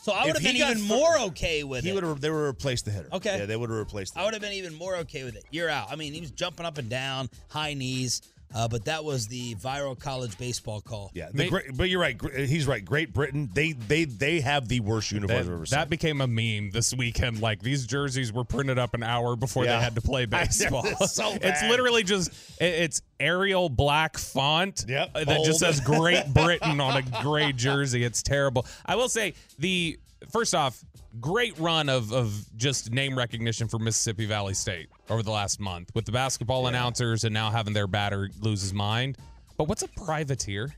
[0.00, 1.94] So I would have been even more okay with he it.
[1.94, 2.20] would have.
[2.20, 3.08] They would have replaced the hitter.
[3.12, 3.38] Okay.
[3.38, 4.14] Yeah, they would have replaced.
[4.14, 5.44] The I would have been even more okay with it.
[5.50, 5.88] You're out.
[5.90, 8.22] I mean, he was jumping up and down, high knees,
[8.54, 11.10] uh, but that was the viral college baseball call.
[11.14, 12.16] Yeah, the Mate- great, but you're right.
[12.34, 12.84] He's right.
[12.84, 15.78] Great Britain, they they they have the worst uniforms I've ever That, seen.
[15.78, 17.40] that became a meme this weekend.
[17.40, 19.76] Like these jerseys were printed up an hour before Yeah.
[19.78, 20.82] they had to play baseball.
[20.86, 22.30] it's so it's literally just
[22.60, 28.04] it's Arial black font Yep, uh, that just says Great Britain on a gray jersey.
[28.04, 28.64] It's terrible.
[28.86, 29.98] I will say the
[30.30, 30.82] first off,
[31.20, 35.90] great run of of just name recognition for Mississippi Valley State over the last month
[35.94, 39.16] with the basketball announcers and now having their batter lose his mind.
[39.56, 40.74] But what's a privateer?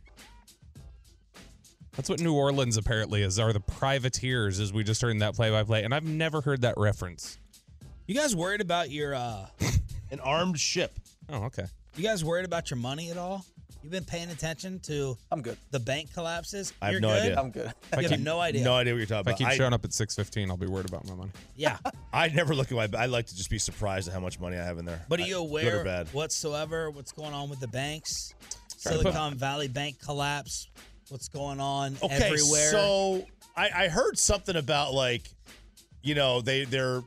[1.97, 3.39] That's what New Orleans apparently is.
[3.39, 4.61] Are the privateers?
[4.61, 7.39] As we just heard in that play-by-play, and I've never heard that reference.
[8.07, 9.47] You guys worried about your uh
[10.11, 10.93] An armed ship.
[11.29, 11.67] Oh, okay.
[11.97, 13.45] you guys worried about your money at all?
[13.83, 15.57] You've been paying attention to I'm good.
[15.71, 16.73] the bank collapses?
[16.81, 17.23] I have You're no good?
[17.23, 17.41] idea.
[17.41, 17.73] I'm good.
[17.99, 18.65] You have no idea.
[18.65, 19.21] No idea what you're talking about.
[19.23, 19.39] If I about.
[19.39, 21.31] keep I, showing up at six fifteen, I'll be worried about my money.
[21.57, 21.77] Yeah.
[22.13, 22.99] I never look at my.
[22.99, 25.05] I like to just be surprised at how much money I have in there.
[25.09, 26.09] But are I- you good or aware bad?
[26.09, 28.35] whatsoever what's going on with the banks?
[28.83, 30.69] Trying Silicon Valley Bank collapse.
[31.11, 32.71] What's going on Okay, everywhere?
[32.71, 35.23] so I, I heard something about like,
[36.03, 37.03] you know, they they're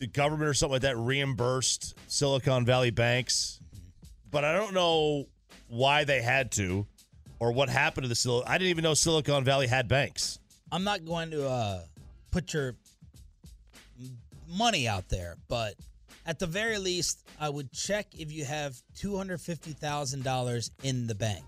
[0.00, 3.86] the government or something like that reimbursed Silicon Valley banks, mm-hmm.
[4.30, 5.26] but I don't know
[5.70, 6.86] why they had to,
[7.38, 8.44] or what happened to the Sil.
[8.46, 10.38] I didn't even know Silicon Valley had banks.
[10.70, 11.80] I'm not going to uh,
[12.30, 12.74] put your
[14.48, 15.74] money out there, but
[16.26, 20.70] at the very least, I would check if you have two hundred fifty thousand dollars
[20.82, 21.44] in the bank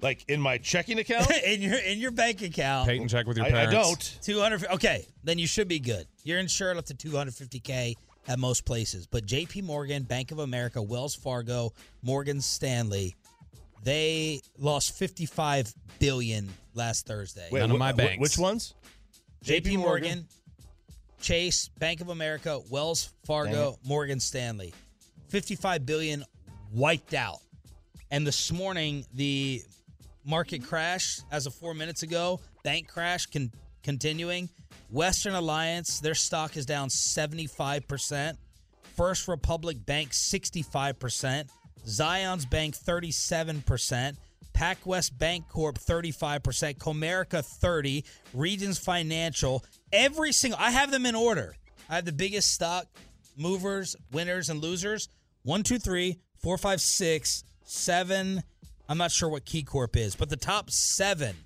[0.00, 2.88] Like in my checking account, in your in your bank account.
[2.88, 4.18] Peyton, check with your I, I don't.
[4.22, 4.66] Two hundred.
[4.66, 6.06] Okay, then you should be good.
[6.24, 7.94] You're insured up to two hundred fifty k
[8.28, 9.62] at most places, but J.P.
[9.62, 13.14] Morgan, Bank of America, Wells Fargo, Morgan Stanley,
[13.84, 17.48] they lost fifty five billion last Thursday.
[17.52, 18.20] Wait, None of wh- my wh- banks.
[18.20, 18.74] Which ones?
[19.44, 20.26] JP Morgan,
[21.20, 24.72] Chase, Bank of America, Wells Fargo, Morgan Stanley.
[25.28, 26.24] 55 billion
[26.72, 27.38] wiped out.
[28.10, 29.62] And this morning the
[30.24, 33.50] market crash as of 4 minutes ago, bank crash con-
[33.82, 34.48] continuing.
[34.90, 38.36] Western Alliance, their stock is down 75%.
[38.96, 41.48] First Republic Bank 65%,
[41.86, 44.16] Zion's Bank 37%,
[44.54, 51.54] PacWest Bancorp 35%, Comerica 30, Regions Financial, every single I have them in order.
[51.90, 52.86] I have the biggest stock
[53.36, 55.08] movers, winners, and losers.
[55.42, 58.42] One, two, three, four, five, six, seven.
[58.88, 61.36] I'm not sure what Key Corp is, but the top seven.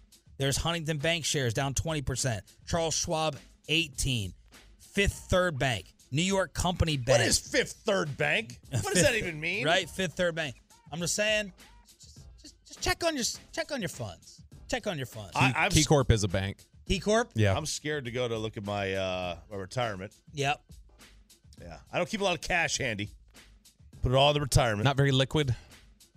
[0.41, 2.41] There's Huntington Bank shares down 20%.
[2.67, 3.37] Charles Schwab
[3.69, 4.33] 18.
[4.79, 5.93] Fifth Third Bank.
[6.11, 7.19] New York Company Bank.
[7.19, 8.59] What is Fifth Third Bank?
[8.71, 9.67] What does that even mean?
[9.67, 10.55] Right, Fifth Third Bank.
[10.91, 11.53] I'm just saying,
[12.01, 14.41] just, just, just check on your check on your funds.
[14.71, 15.33] Check on your funds.
[15.35, 16.65] I, I'm, Key Corp is a bank.
[16.89, 17.31] Key Corp.
[17.35, 17.55] Yeah.
[17.55, 20.13] I'm scared to go to look at my uh, my retirement.
[20.33, 20.59] Yep.
[21.61, 23.11] Yeah, I don't keep a lot of cash handy.
[24.03, 24.85] Put it all in the retirement.
[24.85, 25.55] Not very liquid.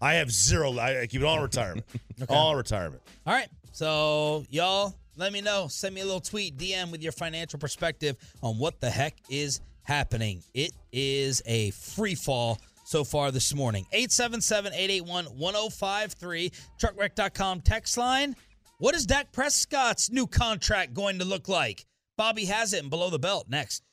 [0.01, 0.77] I have zero.
[0.77, 1.85] I I keep it all in retirement.
[2.29, 3.01] All in retirement.
[3.27, 3.49] All right.
[3.73, 5.67] So y'all, let me know.
[5.67, 9.59] Send me a little tweet, DM with your financial perspective on what the heck is
[9.83, 10.41] happening.
[10.53, 13.85] It is a free fall so far this morning.
[13.93, 16.51] 877-881-1053.
[16.81, 18.35] Truckwreck.com text line.
[18.77, 21.85] What is Dak Prescott's new contract going to look like?
[22.17, 23.83] Bobby has it in below the belt next.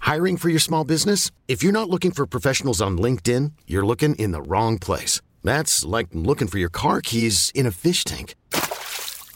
[0.00, 1.30] Hiring for your small business?
[1.48, 5.20] If you're not looking for professionals on LinkedIn, you're looking in the wrong place.
[5.42, 8.34] That's like looking for your car keys in a fish tank.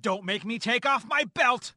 [0.00, 1.72] Don't make me take off my belt.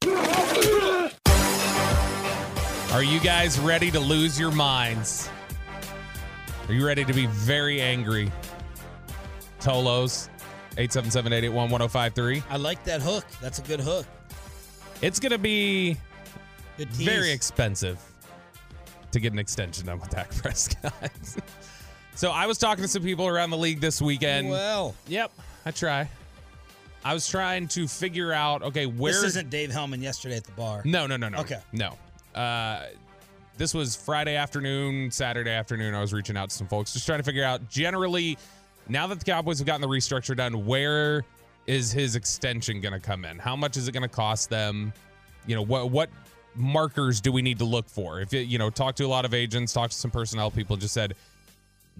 [2.94, 5.28] Are you guys ready to lose your minds?
[6.68, 8.32] Are you ready to be very angry?
[9.60, 10.30] Tolos,
[10.76, 12.44] 877-881-1053.
[12.50, 13.26] I like that hook.
[13.42, 14.06] That's a good hook.
[15.02, 15.98] It's going to be
[16.78, 18.00] very expensive
[19.12, 20.94] to get an extension done with Dak Prescott.
[22.16, 24.50] so I was talking to some people around the league this weekend.
[24.50, 25.32] Well, Yep,
[25.66, 26.08] I try.
[27.04, 30.52] I was trying to figure out, okay, where this isn't Dave Hellman yesterday at the
[30.52, 30.82] bar.
[30.86, 31.40] No, no, no, no.
[31.40, 31.60] Okay.
[31.72, 31.98] No.
[32.36, 32.86] Uh,
[33.58, 35.94] this was Friday afternoon, Saturday afternoon.
[35.94, 38.38] I was reaching out to some folks, just trying to figure out generally,
[38.88, 41.24] now that the Cowboys have gotten the restructure done, where
[41.68, 43.40] is his extension going to come in?
[43.40, 44.94] How much is it going to cost them?
[45.48, 46.10] You know, what what
[46.56, 48.20] markers do we need to look for?
[48.20, 50.76] If it, you know, talk to a lot of agents, talk to some personnel people,
[50.78, 51.16] just said,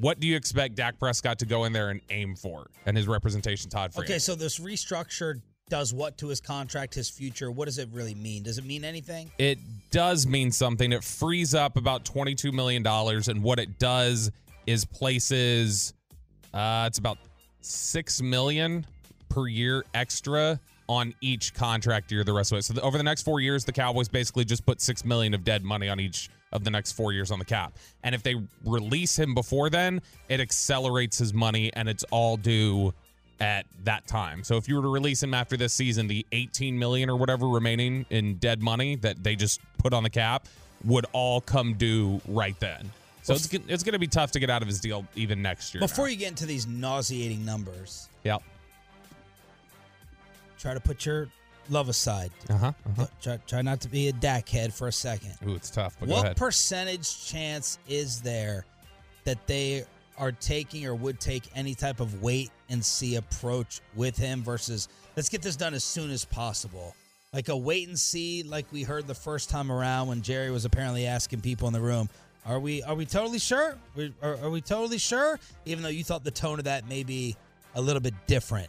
[0.02, 2.68] what do you expect Dak Prescott to go in there and aim for?
[2.86, 4.10] And his representation, Todd France.
[4.10, 7.52] Okay, so this restructure does what to his contract, his future?
[7.52, 8.44] What does it really mean?
[8.44, 9.32] Does it mean anything?
[9.38, 9.60] it
[9.92, 10.92] does mean something.
[10.92, 12.86] It frees up about $22 million.
[12.86, 14.32] And what it does
[14.66, 15.94] is places,
[16.54, 17.20] uh, it's about
[17.62, 18.86] 6 million
[19.30, 20.60] per year extra
[20.92, 22.64] on each contract year the rest of it.
[22.64, 25.46] So the, over the next four years, the Cowboys basically just put 6 million of
[25.46, 27.78] dead money on each of the next four years on the cap.
[28.04, 32.94] And if they release him before then, it accelerates his money and it's all due
[33.40, 34.44] at that time.
[34.44, 37.48] So if you were to release him after this season, the 18 million or whatever
[37.48, 40.46] remaining in dead money that they just put on the cap
[40.84, 42.92] would all come due right then.
[43.24, 45.74] So it's it's going to be tough to get out of his deal even next
[45.74, 45.80] year.
[45.80, 48.44] Before you get into these nauseating numbers, Yep.
[50.62, 51.28] Try to put your
[51.70, 52.32] love aside.
[52.50, 52.68] Uh-huh.
[52.68, 53.08] uh-huh.
[53.22, 55.34] Try, try not to be a Dak head for a second.
[55.48, 58.66] Ooh, it's tough, but go what percentage chance is there
[59.24, 59.86] that they
[60.18, 64.88] are taking or would take any type of wait and see approach with him versus
[65.16, 66.96] let's get this done as soon as possible?
[67.34, 70.66] Like a wait and see, like we heard the first time around when Jerry was
[70.66, 72.10] apparently asking people in the room,
[72.46, 73.78] "Are we are we totally sure?
[74.22, 77.38] Are, are we totally sure?" Even though you thought the tone of that may be
[77.74, 78.68] a little bit different.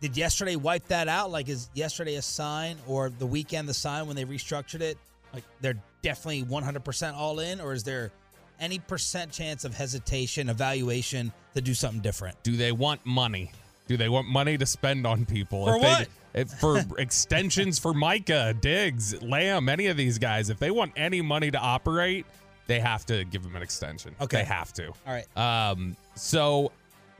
[0.00, 1.30] Did yesterday wipe that out?
[1.30, 4.96] Like, is yesterday a sign or the weekend the sign when they restructured it?
[5.34, 8.10] Like, they're definitely 100% all in, or is there
[8.58, 12.42] any percent chance of hesitation, evaluation to do something different?
[12.42, 13.52] Do they want money?
[13.88, 15.66] Do they want money to spend on people?
[15.66, 16.08] For If what?
[16.32, 20.92] They, if, for extensions for Micah, Diggs, Lamb, any of these guys, if they want
[20.96, 22.24] any money to operate,
[22.68, 24.14] they have to give them an extension.
[24.20, 24.38] Okay.
[24.38, 24.88] They have to.
[24.88, 25.36] All right.
[25.36, 26.70] Um, so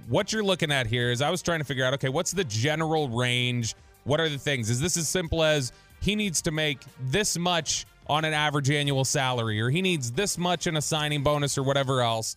[0.08, 2.44] what you're looking at here is I was trying to figure out, okay, what's the
[2.44, 3.74] general range?
[4.04, 4.70] What are the things?
[4.70, 9.04] Is this as simple as he needs to make this much on an average annual
[9.04, 12.36] salary, or he needs this much in a signing bonus, or whatever else?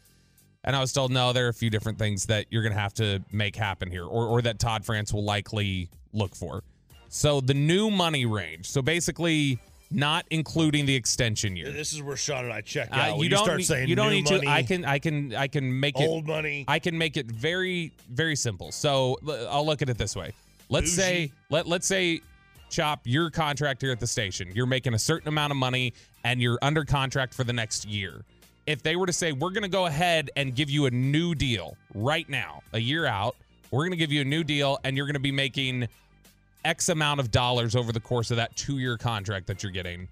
[0.63, 2.79] And I was told, no, there are a few different things that you're going to
[2.79, 6.63] have to make happen here, or, or that Todd France will likely look for.
[7.09, 8.69] So the new money range.
[8.69, 9.59] So basically,
[9.93, 11.71] not including the extension year.
[11.71, 13.09] This is where Sean and I check Uh, out.
[13.11, 13.43] When you you, don't.
[13.43, 14.47] start need, saying you don't need money, to.
[14.51, 14.85] I can.
[14.85, 15.35] I can.
[15.35, 16.65] I can make it old money.
[16.67, 18.71] I can make it very, very simple.
[18.71, 19.17] So
[19.49, 20.33] I'll look at it this way.
[20.69, 22.21] Let's say let let's say
[22.69, 24.49] Chop, your contract here at the station.
[24.55, 28.25] You're making a certain amount of money and you're under contract for the next year.
[28.65, 31.35] If they were to say, we're going to go ahead and give you a new
[31.35, 33.35] deal right now, a year out,
[33.69, 35.87] we're going to give you a new deal and you're going to be making
[36.65, 40.07] X amount of dollars over the course of that two year contract that you're getting.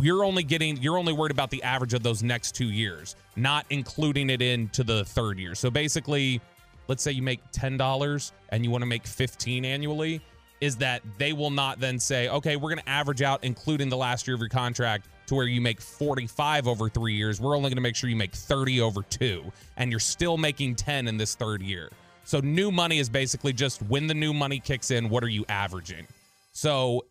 [0.00, 3.66] You're only getting, you're only worried about the average of those next two years, not
[3.68, 5.54] including it into the third year.
[5.54, 6.40] So basically,
[6.88, 10.22] let's say you make $10 and you want to make 15 annually
[10.60, 13.96] is that they will not then say, okay, we're going to average out, including the
[13.96, 17.40] last year of your contract, to where you make 45 over three years.
[17.40, 20.76] We're only going to make sure you make 30 over two, and you're still making
[20.76, 21.90] 10 in this third year.
[22.24, 25.44] So new money is basically just when the new money kicks in, what are you
[25.48, 26.06] averaging?
[26.52, 27.04] So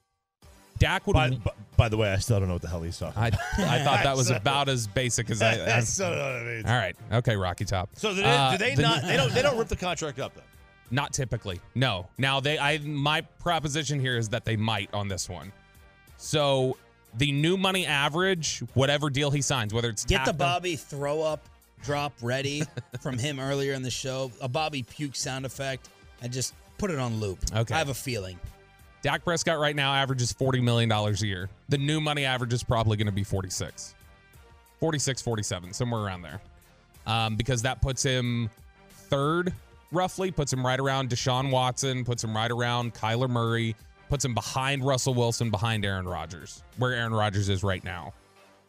[0.80, 1.14] Dak would.
[1.14, 3.22] By, by, by the way, I still don't know what the hell he's talking.
[3.22, 3.40] I, about.
[3.60, 5.52] I thought that was about as basic as I.
[5.78, 6.66] I so know what I mean.
[6.66, 6.96] all right.
[7.12, 7.90] Okay, Rocky Top.
[7.94, 9.04] So do they, Uh, do they the- not?
[9.04, 9.34] They don't.
[9.34, 10.42] They don't rip the contract up though.
[10.92, 11.60] Not typically.
[11.76, 12.08] No.
[12.18, 15.52] Now they I my proposition here is that they might on this one.
[16.18, 16.78] So
[17.18, 20.76] the new money average, whatever deal he signs, whether it's Get the tapped on- Bobby
[20.76, 21.48] throw up
[21.84, 22.64] drop ready
[23.02, 24.32] from him earlier in the show.
[24.42, 25.90] A Bobby puke sound effect
[26.22, 27.40] and just put it on loop.
[27.56, 27.74] Okay.
[27.74, 28.40] I have a feeling.
[29.02, 31.50] Dak Prescott right now averages $40 million a year.
[31.70, 33.96] The new money average is probably going to be 46.
[34.80, 36.42] 46, 47, somewhere around there.
[37.06, 38.50] Um, because that puts him
[38.90, 39.54] third,
[39.92, 43.76] roughly, puts him right around Deshaun Watson, puts him right around Kyler Murray,
[44.10, 48.14] puts him behind Russell Wilson, behind Aaron Rodgers, where Aaron Rodgers is right now.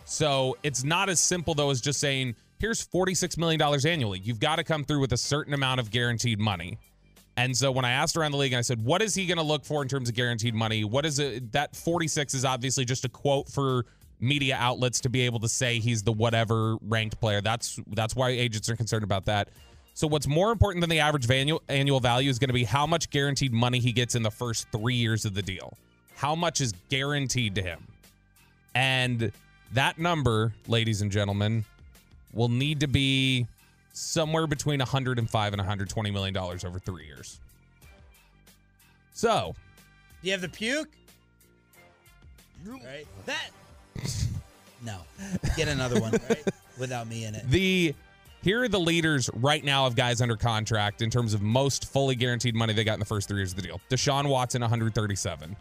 [0.05, 2.35] So it's not as simple, though, as just saying,
[2.65, 4.21] here's $46 million annually.
[4.21, 6.79] You've got to come through with a certain amount of guaranteed money.
[7.37, 9.37] And so when I asked around the league and I said, what is he going
[9.37, 10.83] to look for in terms of guaranteed money?
[10.83, 11.53] What is it?
[11.53, 13.85] That 46 is obviously just a quote for
[14.19, 17.43] media outlets to be able to say he's the whatever ranked player.
[17.43, 19.51] That's that's why agents are concerned about that.
[19.93, 22.87] So what's more important than the average annual annual value is going to be how
[22.87, 25.77] much guaranteed money he gets in the first 3 years of the deal.
[26.17, 27.87] How much is guaranteed to him?
[28.75, 29.33] And
[29.73, 31.67] that number, ladies and gentlemen,
[32.35, 33.47] will need to be
[33.93, 37.41] somewhere between 105 and 120 million dollars over 3 years.
[39.13, 39.55] So,
[40.23, 40.89] Do you have the puke?
[42.67, 43.07] Right?
[43.27, 43.51] That.
[44.85, 44.99] No.
[45.57, 46.45] Get another one, right?
[46.79, 47.49] Without me in it.
[47.49, 47.95] the
[48.43, 52.15] here are the leaders right now of guys under contract in terms of most fully
[52.15, 53.81] guaranteed money they got in the first 3 years of the deal.
[53.89, 55.57] Deshaun Watson 137.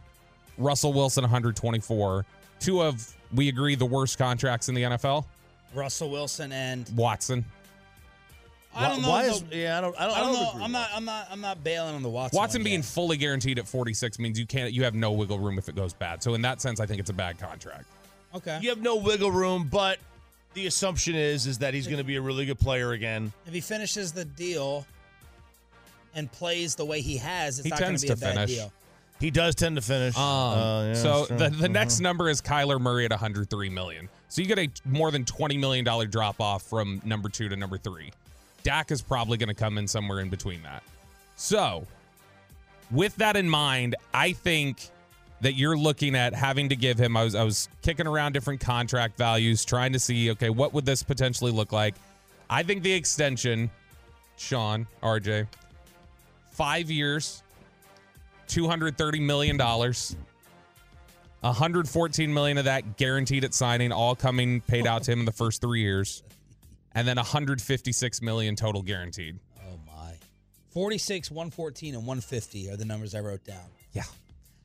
[0.57, 2.25] Russell Wilson 124.
[2.59, 5.25] Two of we agree the worst contracts in the NFL.
[5.73, 7.45] Russell Wilson and Watson.
[8.75, 9.09] I don't know.
[9.09, 9.43] Why though- is?
[9.51, 9.95] Yeah, I don't.
[9.99, 10.49] I don't, I don't know.
[10.51, 10.89] agree I'm not.
[10.95, 11.27] I'm not.
[11.29, 12.37] I'm not bailing on the Watson.
[12.37, 12.85] Watson one being yet.
[12.85, 15.93] fully guaranteed at 46 means you can't you have no wiggle room if it goes
[15.93, 16.23] bad.
[16.23, 17.85] So in that sense I think it's a bad contract.
[18.33, 18.57] okay.
[18.61, 19.99] You have no wiggle room, but
[20.55, 23.31] the assumption is is that he's going to be a really good player again.
[23.45, 24.87] If he finishes the deal
[26.15, 28.33] and plays the way he has, it's He not going to be a to bad
[28.35, 28.55] finish.
[28.55, 28.73] deal.
[29.19, 30.17] He does tend to finish.
[30.17, 31.37] Um, Uh, yeah, so sure.
[31.37, 32.01] the, the next Mhm.
[32.01, 34.09] number is Kyler Murray at 103 million.
[34.33, 37.55] So you get a more than 20 million dollar drop off from number two to
[37.55, 38.11] number three.
[38.63, 40.81] Dak is probably going to come in somewhere in between that.
[41.35, 41.85] So
[42.89, 44.89] with that in mind, I think
[45.41, 47.15] that you're looking at having to give him.
[47.15, 50.87] I was I was kicking around different contract values, trying to see okay what would
[50.87, 51.93] this potentially look like.
[52.49, 53.69] I think the extension,
[54.37, 55.45] Sean RJ,
[56.49, 57.43] five years,
[58.47, 60.15] two hundred thirty million dollars.
[61.43, 65.31] 114 million of that guaranteed at signing, all coming paid out to him in the
[65.31, 66.23] first three years,
[66.93, 69.39] and then 156 million total guaranteed.
[69.59, 70.13] Oh my.
[70.71, 73.65] 46, 114, and 150 are the numbers I wrote down.
[73.91, 74.03] Yeah.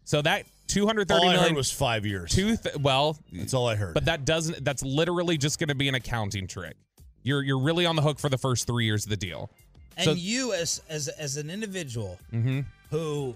[0.04, 2.30] So that 230 all I million heard was five years.
[2.30, 3.94] two th- well, That's all I heard.
[3.94, 6.76] but that doesn't that's literally just going to be an accounting trick.
[7.24, 9.50] You're you're really on the hook for the first 3 years of the deal.
[9.96, 12.64] And So- you, as as as an individual Mhm.
[12.90, 13.34] who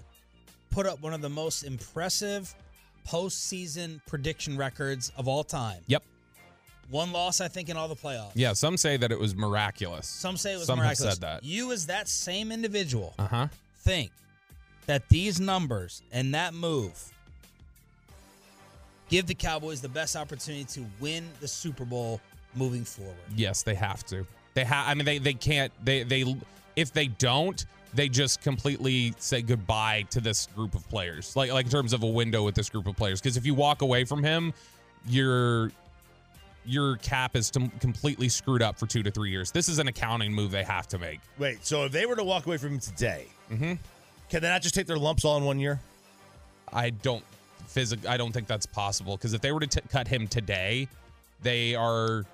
[0.71, 2.55] put up one of the most impressive
[3.07, 5.81] postseason prediction records of all time.
[5.87, 6.03] Yep.
[6.89, 8.31] One loss, I think, in all the playoffs.
[8.35, 10.05] Yeah, some say that it was miraculous.
[10.07, 10.99] Some say it was some miraculous.
[11.03, 11.43] have said that.
[11.43, 13.47] You, as that same individual, Uh-huh.
[13.79, 14.11] think
[14.85, 17.11] that these numbers and that move
[19.09, 22.19] give the Cowboys the best opportunity to win the Super Bowl
[22.55, 23.15] moving forward.
[23.35, 24.25] Yes, they have to.
[24.53, 24.87] They have.
[24.87, 25.71] I mean, they they can't.
[25.83, 26.35] They they
[26.75, 27.65] if they don't,
[27.95, 31.35] they just completely say goodbye to this group of players.
[31.35, 33.21] Like like in terms of a window with this group of players.
[33.21, 34.53] Because if you walk away from him,
[35.07, 35.71] your
[36.65, 39.51] your cap is to completely screwed up for two to three years.
[39.51, 41.19] This is an accounting move they have to make.
[41.37, 43.77] Wait, so if they were to walk away from him today, Mhm.
[44.29, 45.79] can they not just take their lumps all in one year?
[46.71, 47.23] I don't
[47.67, 50.87] physic I don't think that's possible because if they were to t- cut him today,
[51.41, 52.25] they are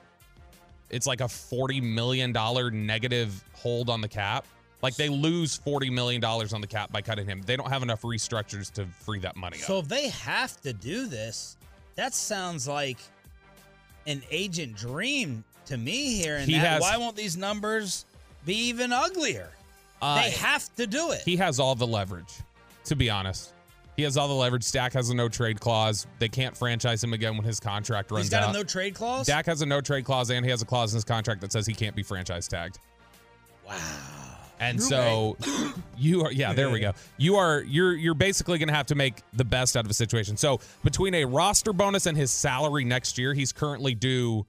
[0.90, 4.46] it's like a 40 million dollar negative hold on the cap.
[4.82, 7.42] Like they lose 40 million dollars on the cap by cutting him.
[7.46, 9.64] They don't have enough restructures to free that money up.
[9.64, 9.84] So up.
[9.84, 11.58] if they have to do this,
[11.96, 12.98] that sounds like
[14.08, 16.38] an agent dream to me here.
[16.38, 18.06] And He that, has- why won't these numbers
[18.46, 19.50] be even uglier?
[20.02, 21.22] Uh, they have to do it.
[21.26, 22.34] He has all the leverage,
[22.86, 23.52] to be honest.
[23.98, 24.72] He has all the leverage.
[24.72, 26.08] Dak has a no trade clause.
[26.20, 28.24] They can't franchise him again when his contract runs out.
[28.24, 28.50] He's got out.
[28.56, 29.28] a no trade clause.
[29.28, 31.52] Dak has a no trade clause and he has a clause in his contract that
[31.52, 32.80] says he can't be franchise tagged.
[33.68, 33.76] Wow.
[34.60, 35.38] And so
[35.98, 36.94] you are yeah, there we go.
[37.18, 39.94] You are you're you're basically going to have to make the best out of a
[39.94, 40.38] situation.
[40.38, 44.46] So between a roster bonus and his salary next year, he's currently due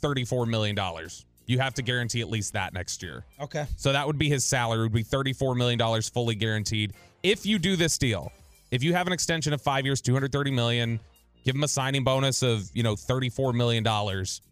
[0.00, 1.24] 34 million dollars.
[1.46, 3.24] You have to guarantee at least that next year.
[3.40, 3.66] Okay.
[3.76, 6.92] So that would be his salary would be 34 million dollars fully guaranteed.
[7.22, 8.32] If you do this deal,
[8.72, 10.98] if you have an extension of 5 years, 230 million,
[11.44, 14.42] give him a signing bonus of, you know, 34 million dollars,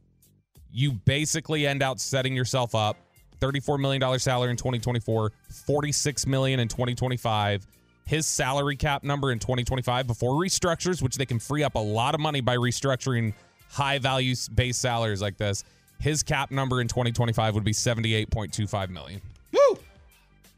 [0.70, 2.97] you basically end out setting yourself up
[3.41, 7.66] $34 million salary in 2024, $46 million in 2025.
[8.07, 12.14] His salary cap number in 2025 before restructures, which they can free up a lot
[12.14, 13.32] of money by restructuring
[13.70, 15.64] high value base salaries like this.
[16.01, 19.20] His cap number in 2025 would be 78.25 million.
[19.53, 19.78] Woo!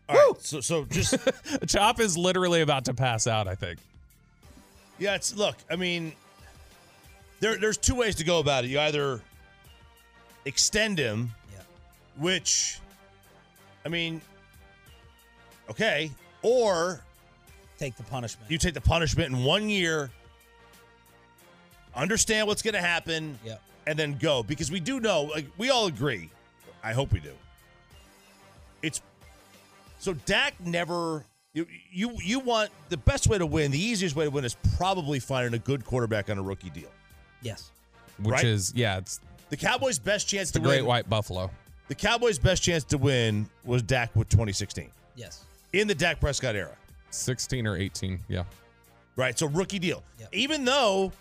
[0.09, 1.17] All right, so so just
[1.67, 3.79] Chop is literally about to pass out, I think.
[4.99, 5.57] Yeah, it's look.
[5.71, 6.13] I mean,
[7.41, 8.69] there there's two ways to go about it.
[8.69, 9.21] You either
[10.45, 11.46] extend him, Yeah.
[12.19, 12.79] Which,
[13.85, 14.21] I mean,
[15.71, 16.11] okay,
[16.43, 17.01] or
[17.79, 18.51] Take the punishment.
[18.51, 20.11] you take the punishment in one year,
[21.95, 23.63] understand what's going to happen, Yep.
[23.87, 26.31] and then go because we do know, like we all agree.
[26.83, 27.33] I hope we do.
[28.83, 29.01] It's
[29.99, 31.25] so Dak never.
[31.53, 33.71] You, you you want the best way to win.
[33.71, 36.91] The easiest way to win is probably finding a good quarterback on a rookie deal.
[37.41, 37.71] Yes.
[38.23, 38.45] Which Right?
[38.45, 40.81] is, yeah, it's The Cowboys' best chance the to great win.
[40.85, 41.51] Great White buffalo.
[41.89, 45.45] The Cowboys' best chance to win was Dak with 2016 Yes.
[45.73, 46.77] in the Dak Prescott era.
[47.11, 48.45] 16 or 18, yeah.
[49.15, 50.03] Right, so rookie deal.
[50.21, 50.29] Yep.
[50.33, 51.13] Even though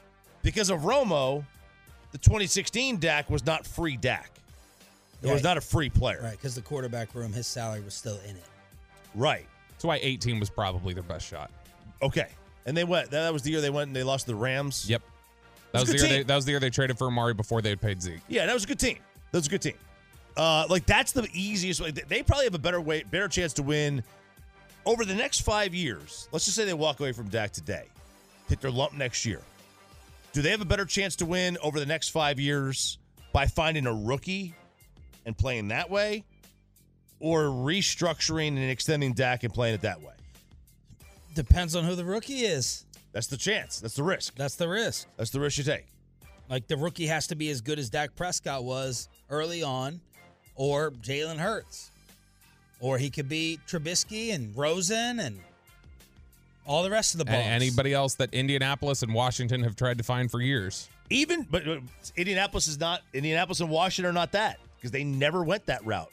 [0.42, 1.44] because of Romo,
[2.12, 4.32] the 2016 Dak was not free Dak.
[5.22, 6.20] It was not a free player.
[6.22, 8.46] Right, because the quarterback room, his salary was still in it.
[9.16, 9.46] Right.
[9.72, 11.50] That's why 18 was probably their best shot.
[12.02, 12.28] Okay.
[12.66, 13.12] And they went.
[13.12, 14.88] That was the year they went and they lost to the Rams.
[14.90, 15.02] Yep.
[15.72, 17.62] That was, was the year they, that was the year they traded for Amari before
[17.62, 18.20] they had paid Zeke.
[18.28, 18.98] Yeah, that was a good team.
[19.32, 19.76] That was a good team.
[20.38, 21.92] Uh, like that's the easiest way.
[21.92, 24.04] They probably have a better way, better chance to win
[24.86, 26.28] over the next five years.
[26.32, 27.86] Let's just say they walk away from Dak today,
[28.50, 29.42] hit their lump next year.
[30.34, 32.98] Do they have a better chance to win over the next five years
[33.32, 34.54] by finding a rookie
[35.26, 36.26] and playing that way,
[37.20, 40.14] or restructuring and extending Dak and playing it that way?
[41.34, 42.86] Depends on who the rookie is.
[43.14, 43.80] That's the chance.
[43.80, 44.36] That's the risk.
[44.36, 45.08] That's the risk.
[45.16, 45.86] That's the risk you take.
[46.50, 50.02] Like the rookie has to be as good as Dak Prescott was early on,
[50.56, 51.90] or Jalen Hurts,
[52.80, 55.40] or he could be Trubisky and Rosen and
[56.66, 57.46] all the rest of the And balls.
[57.48, 60.90] anybody else that Indianapolis and Washington have tried to find for years.
[61.10, 61.64] Even, but
[62.16, 63.02] Indianapolis is not.
[63.14, 66.12] Indianapolis and Washington are not that because they never went that route.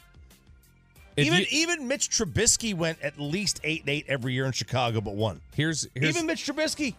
[1.17, 4.53] If even you- even Mitch Trubisky went at least eight and eight every year in
[4.53, 5.41] Chicago, but one.
[5.55, 6.95] Here's, here's even Mitch Trubisky.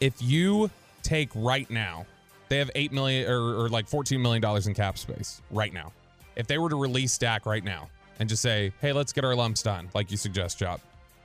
[0.00, 0.70] if you
[1.02, 2.06] take right now,
[2.48, 5.92] they have eight million or, or like fourteen million dollars in cap space right now.
[6.36, 9.34] If they were to release Dak right now and just say, "Hey, let's get our
[9.34, 10.80] lumps done," like you suggest, Chop,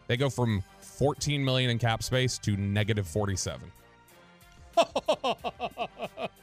[0.08, 3.72] they go from fourteen million in cap space to negative forty-seven.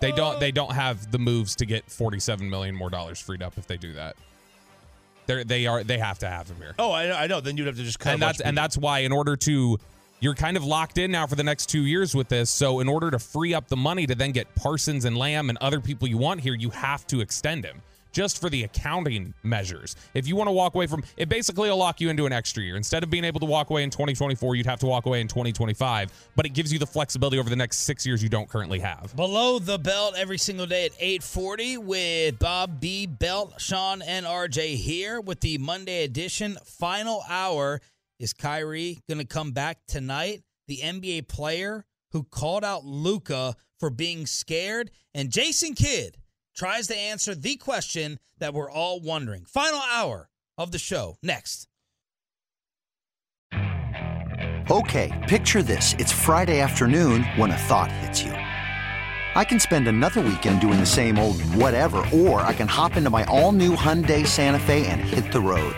[0.00, 0.40] they don't.
[0.40, 3.76] They don't have the moves to get forty-seven million more dollars freed up if they
[3.76, 4.16] do that.
[5.26, 5.82] They're, they are.
[5.82, 7.40] They have to have him here Oh, I, I know.
[7.40, 8.12] Then you'd have to just cut.
[8.14, 9.78] and that's and that's why in order to
[10.20, 12.50] you're kind of locked in now for the next two years with this.
[12.50, 15.58] So in order to free up the money to then get Parsons and Lamb and
[15.58, 17.80] other people you want here, you have to extend him
[18.14, 19.96] just for the accounting measures.
[20.14, 22.62] If you want to walk away from it, basically will lock you into an extra
[22.62, 22.76] year.
[22.76, 25.28] Instead of being able to walk away in 2024, you'd have to walk away in
[25.28, 26.12] 2025.
[26.36, 29.14] But it gives you the flexibility over the next six years you don't currently have.
[29.16, 35.20] Below the belt every single day at 840 with Bobby Belt, Sean, and RJ here
[35.20, 36.56] with the Monday edition.
[36.64, 37.80] Final hour.
[38.20, 40.42] Is Kyrie going to come back tonight?
[40.68, 44.92] The NBA player who called out Luka for being scared.
[45.14, 46.16] And Jason Kidd
[46.54, 49.44] tries to answer the question that we're all wondering.
[49.44, 51.68] Final hour of the show next.
[54.70, 55.94] Okay, picture this.
[55.98, 58.32] It's Friday afternoon when a thought hits you.
[58.32, 63.10] I can spend another weekend doing the same old whatever, or I can hop into
[63.10, 65.76] my all new Hyundai Santa Fe and hit the road.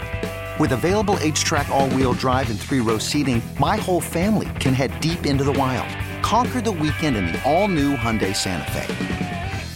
[0.60, 5.00] With available HTRAC, all wheel drive, and three row seating, my whole family can head
[5.00, 5.88] deep into the wild.
[6.22, 9.15] Conquer the weekend in the all new Hyundai Santa Fe.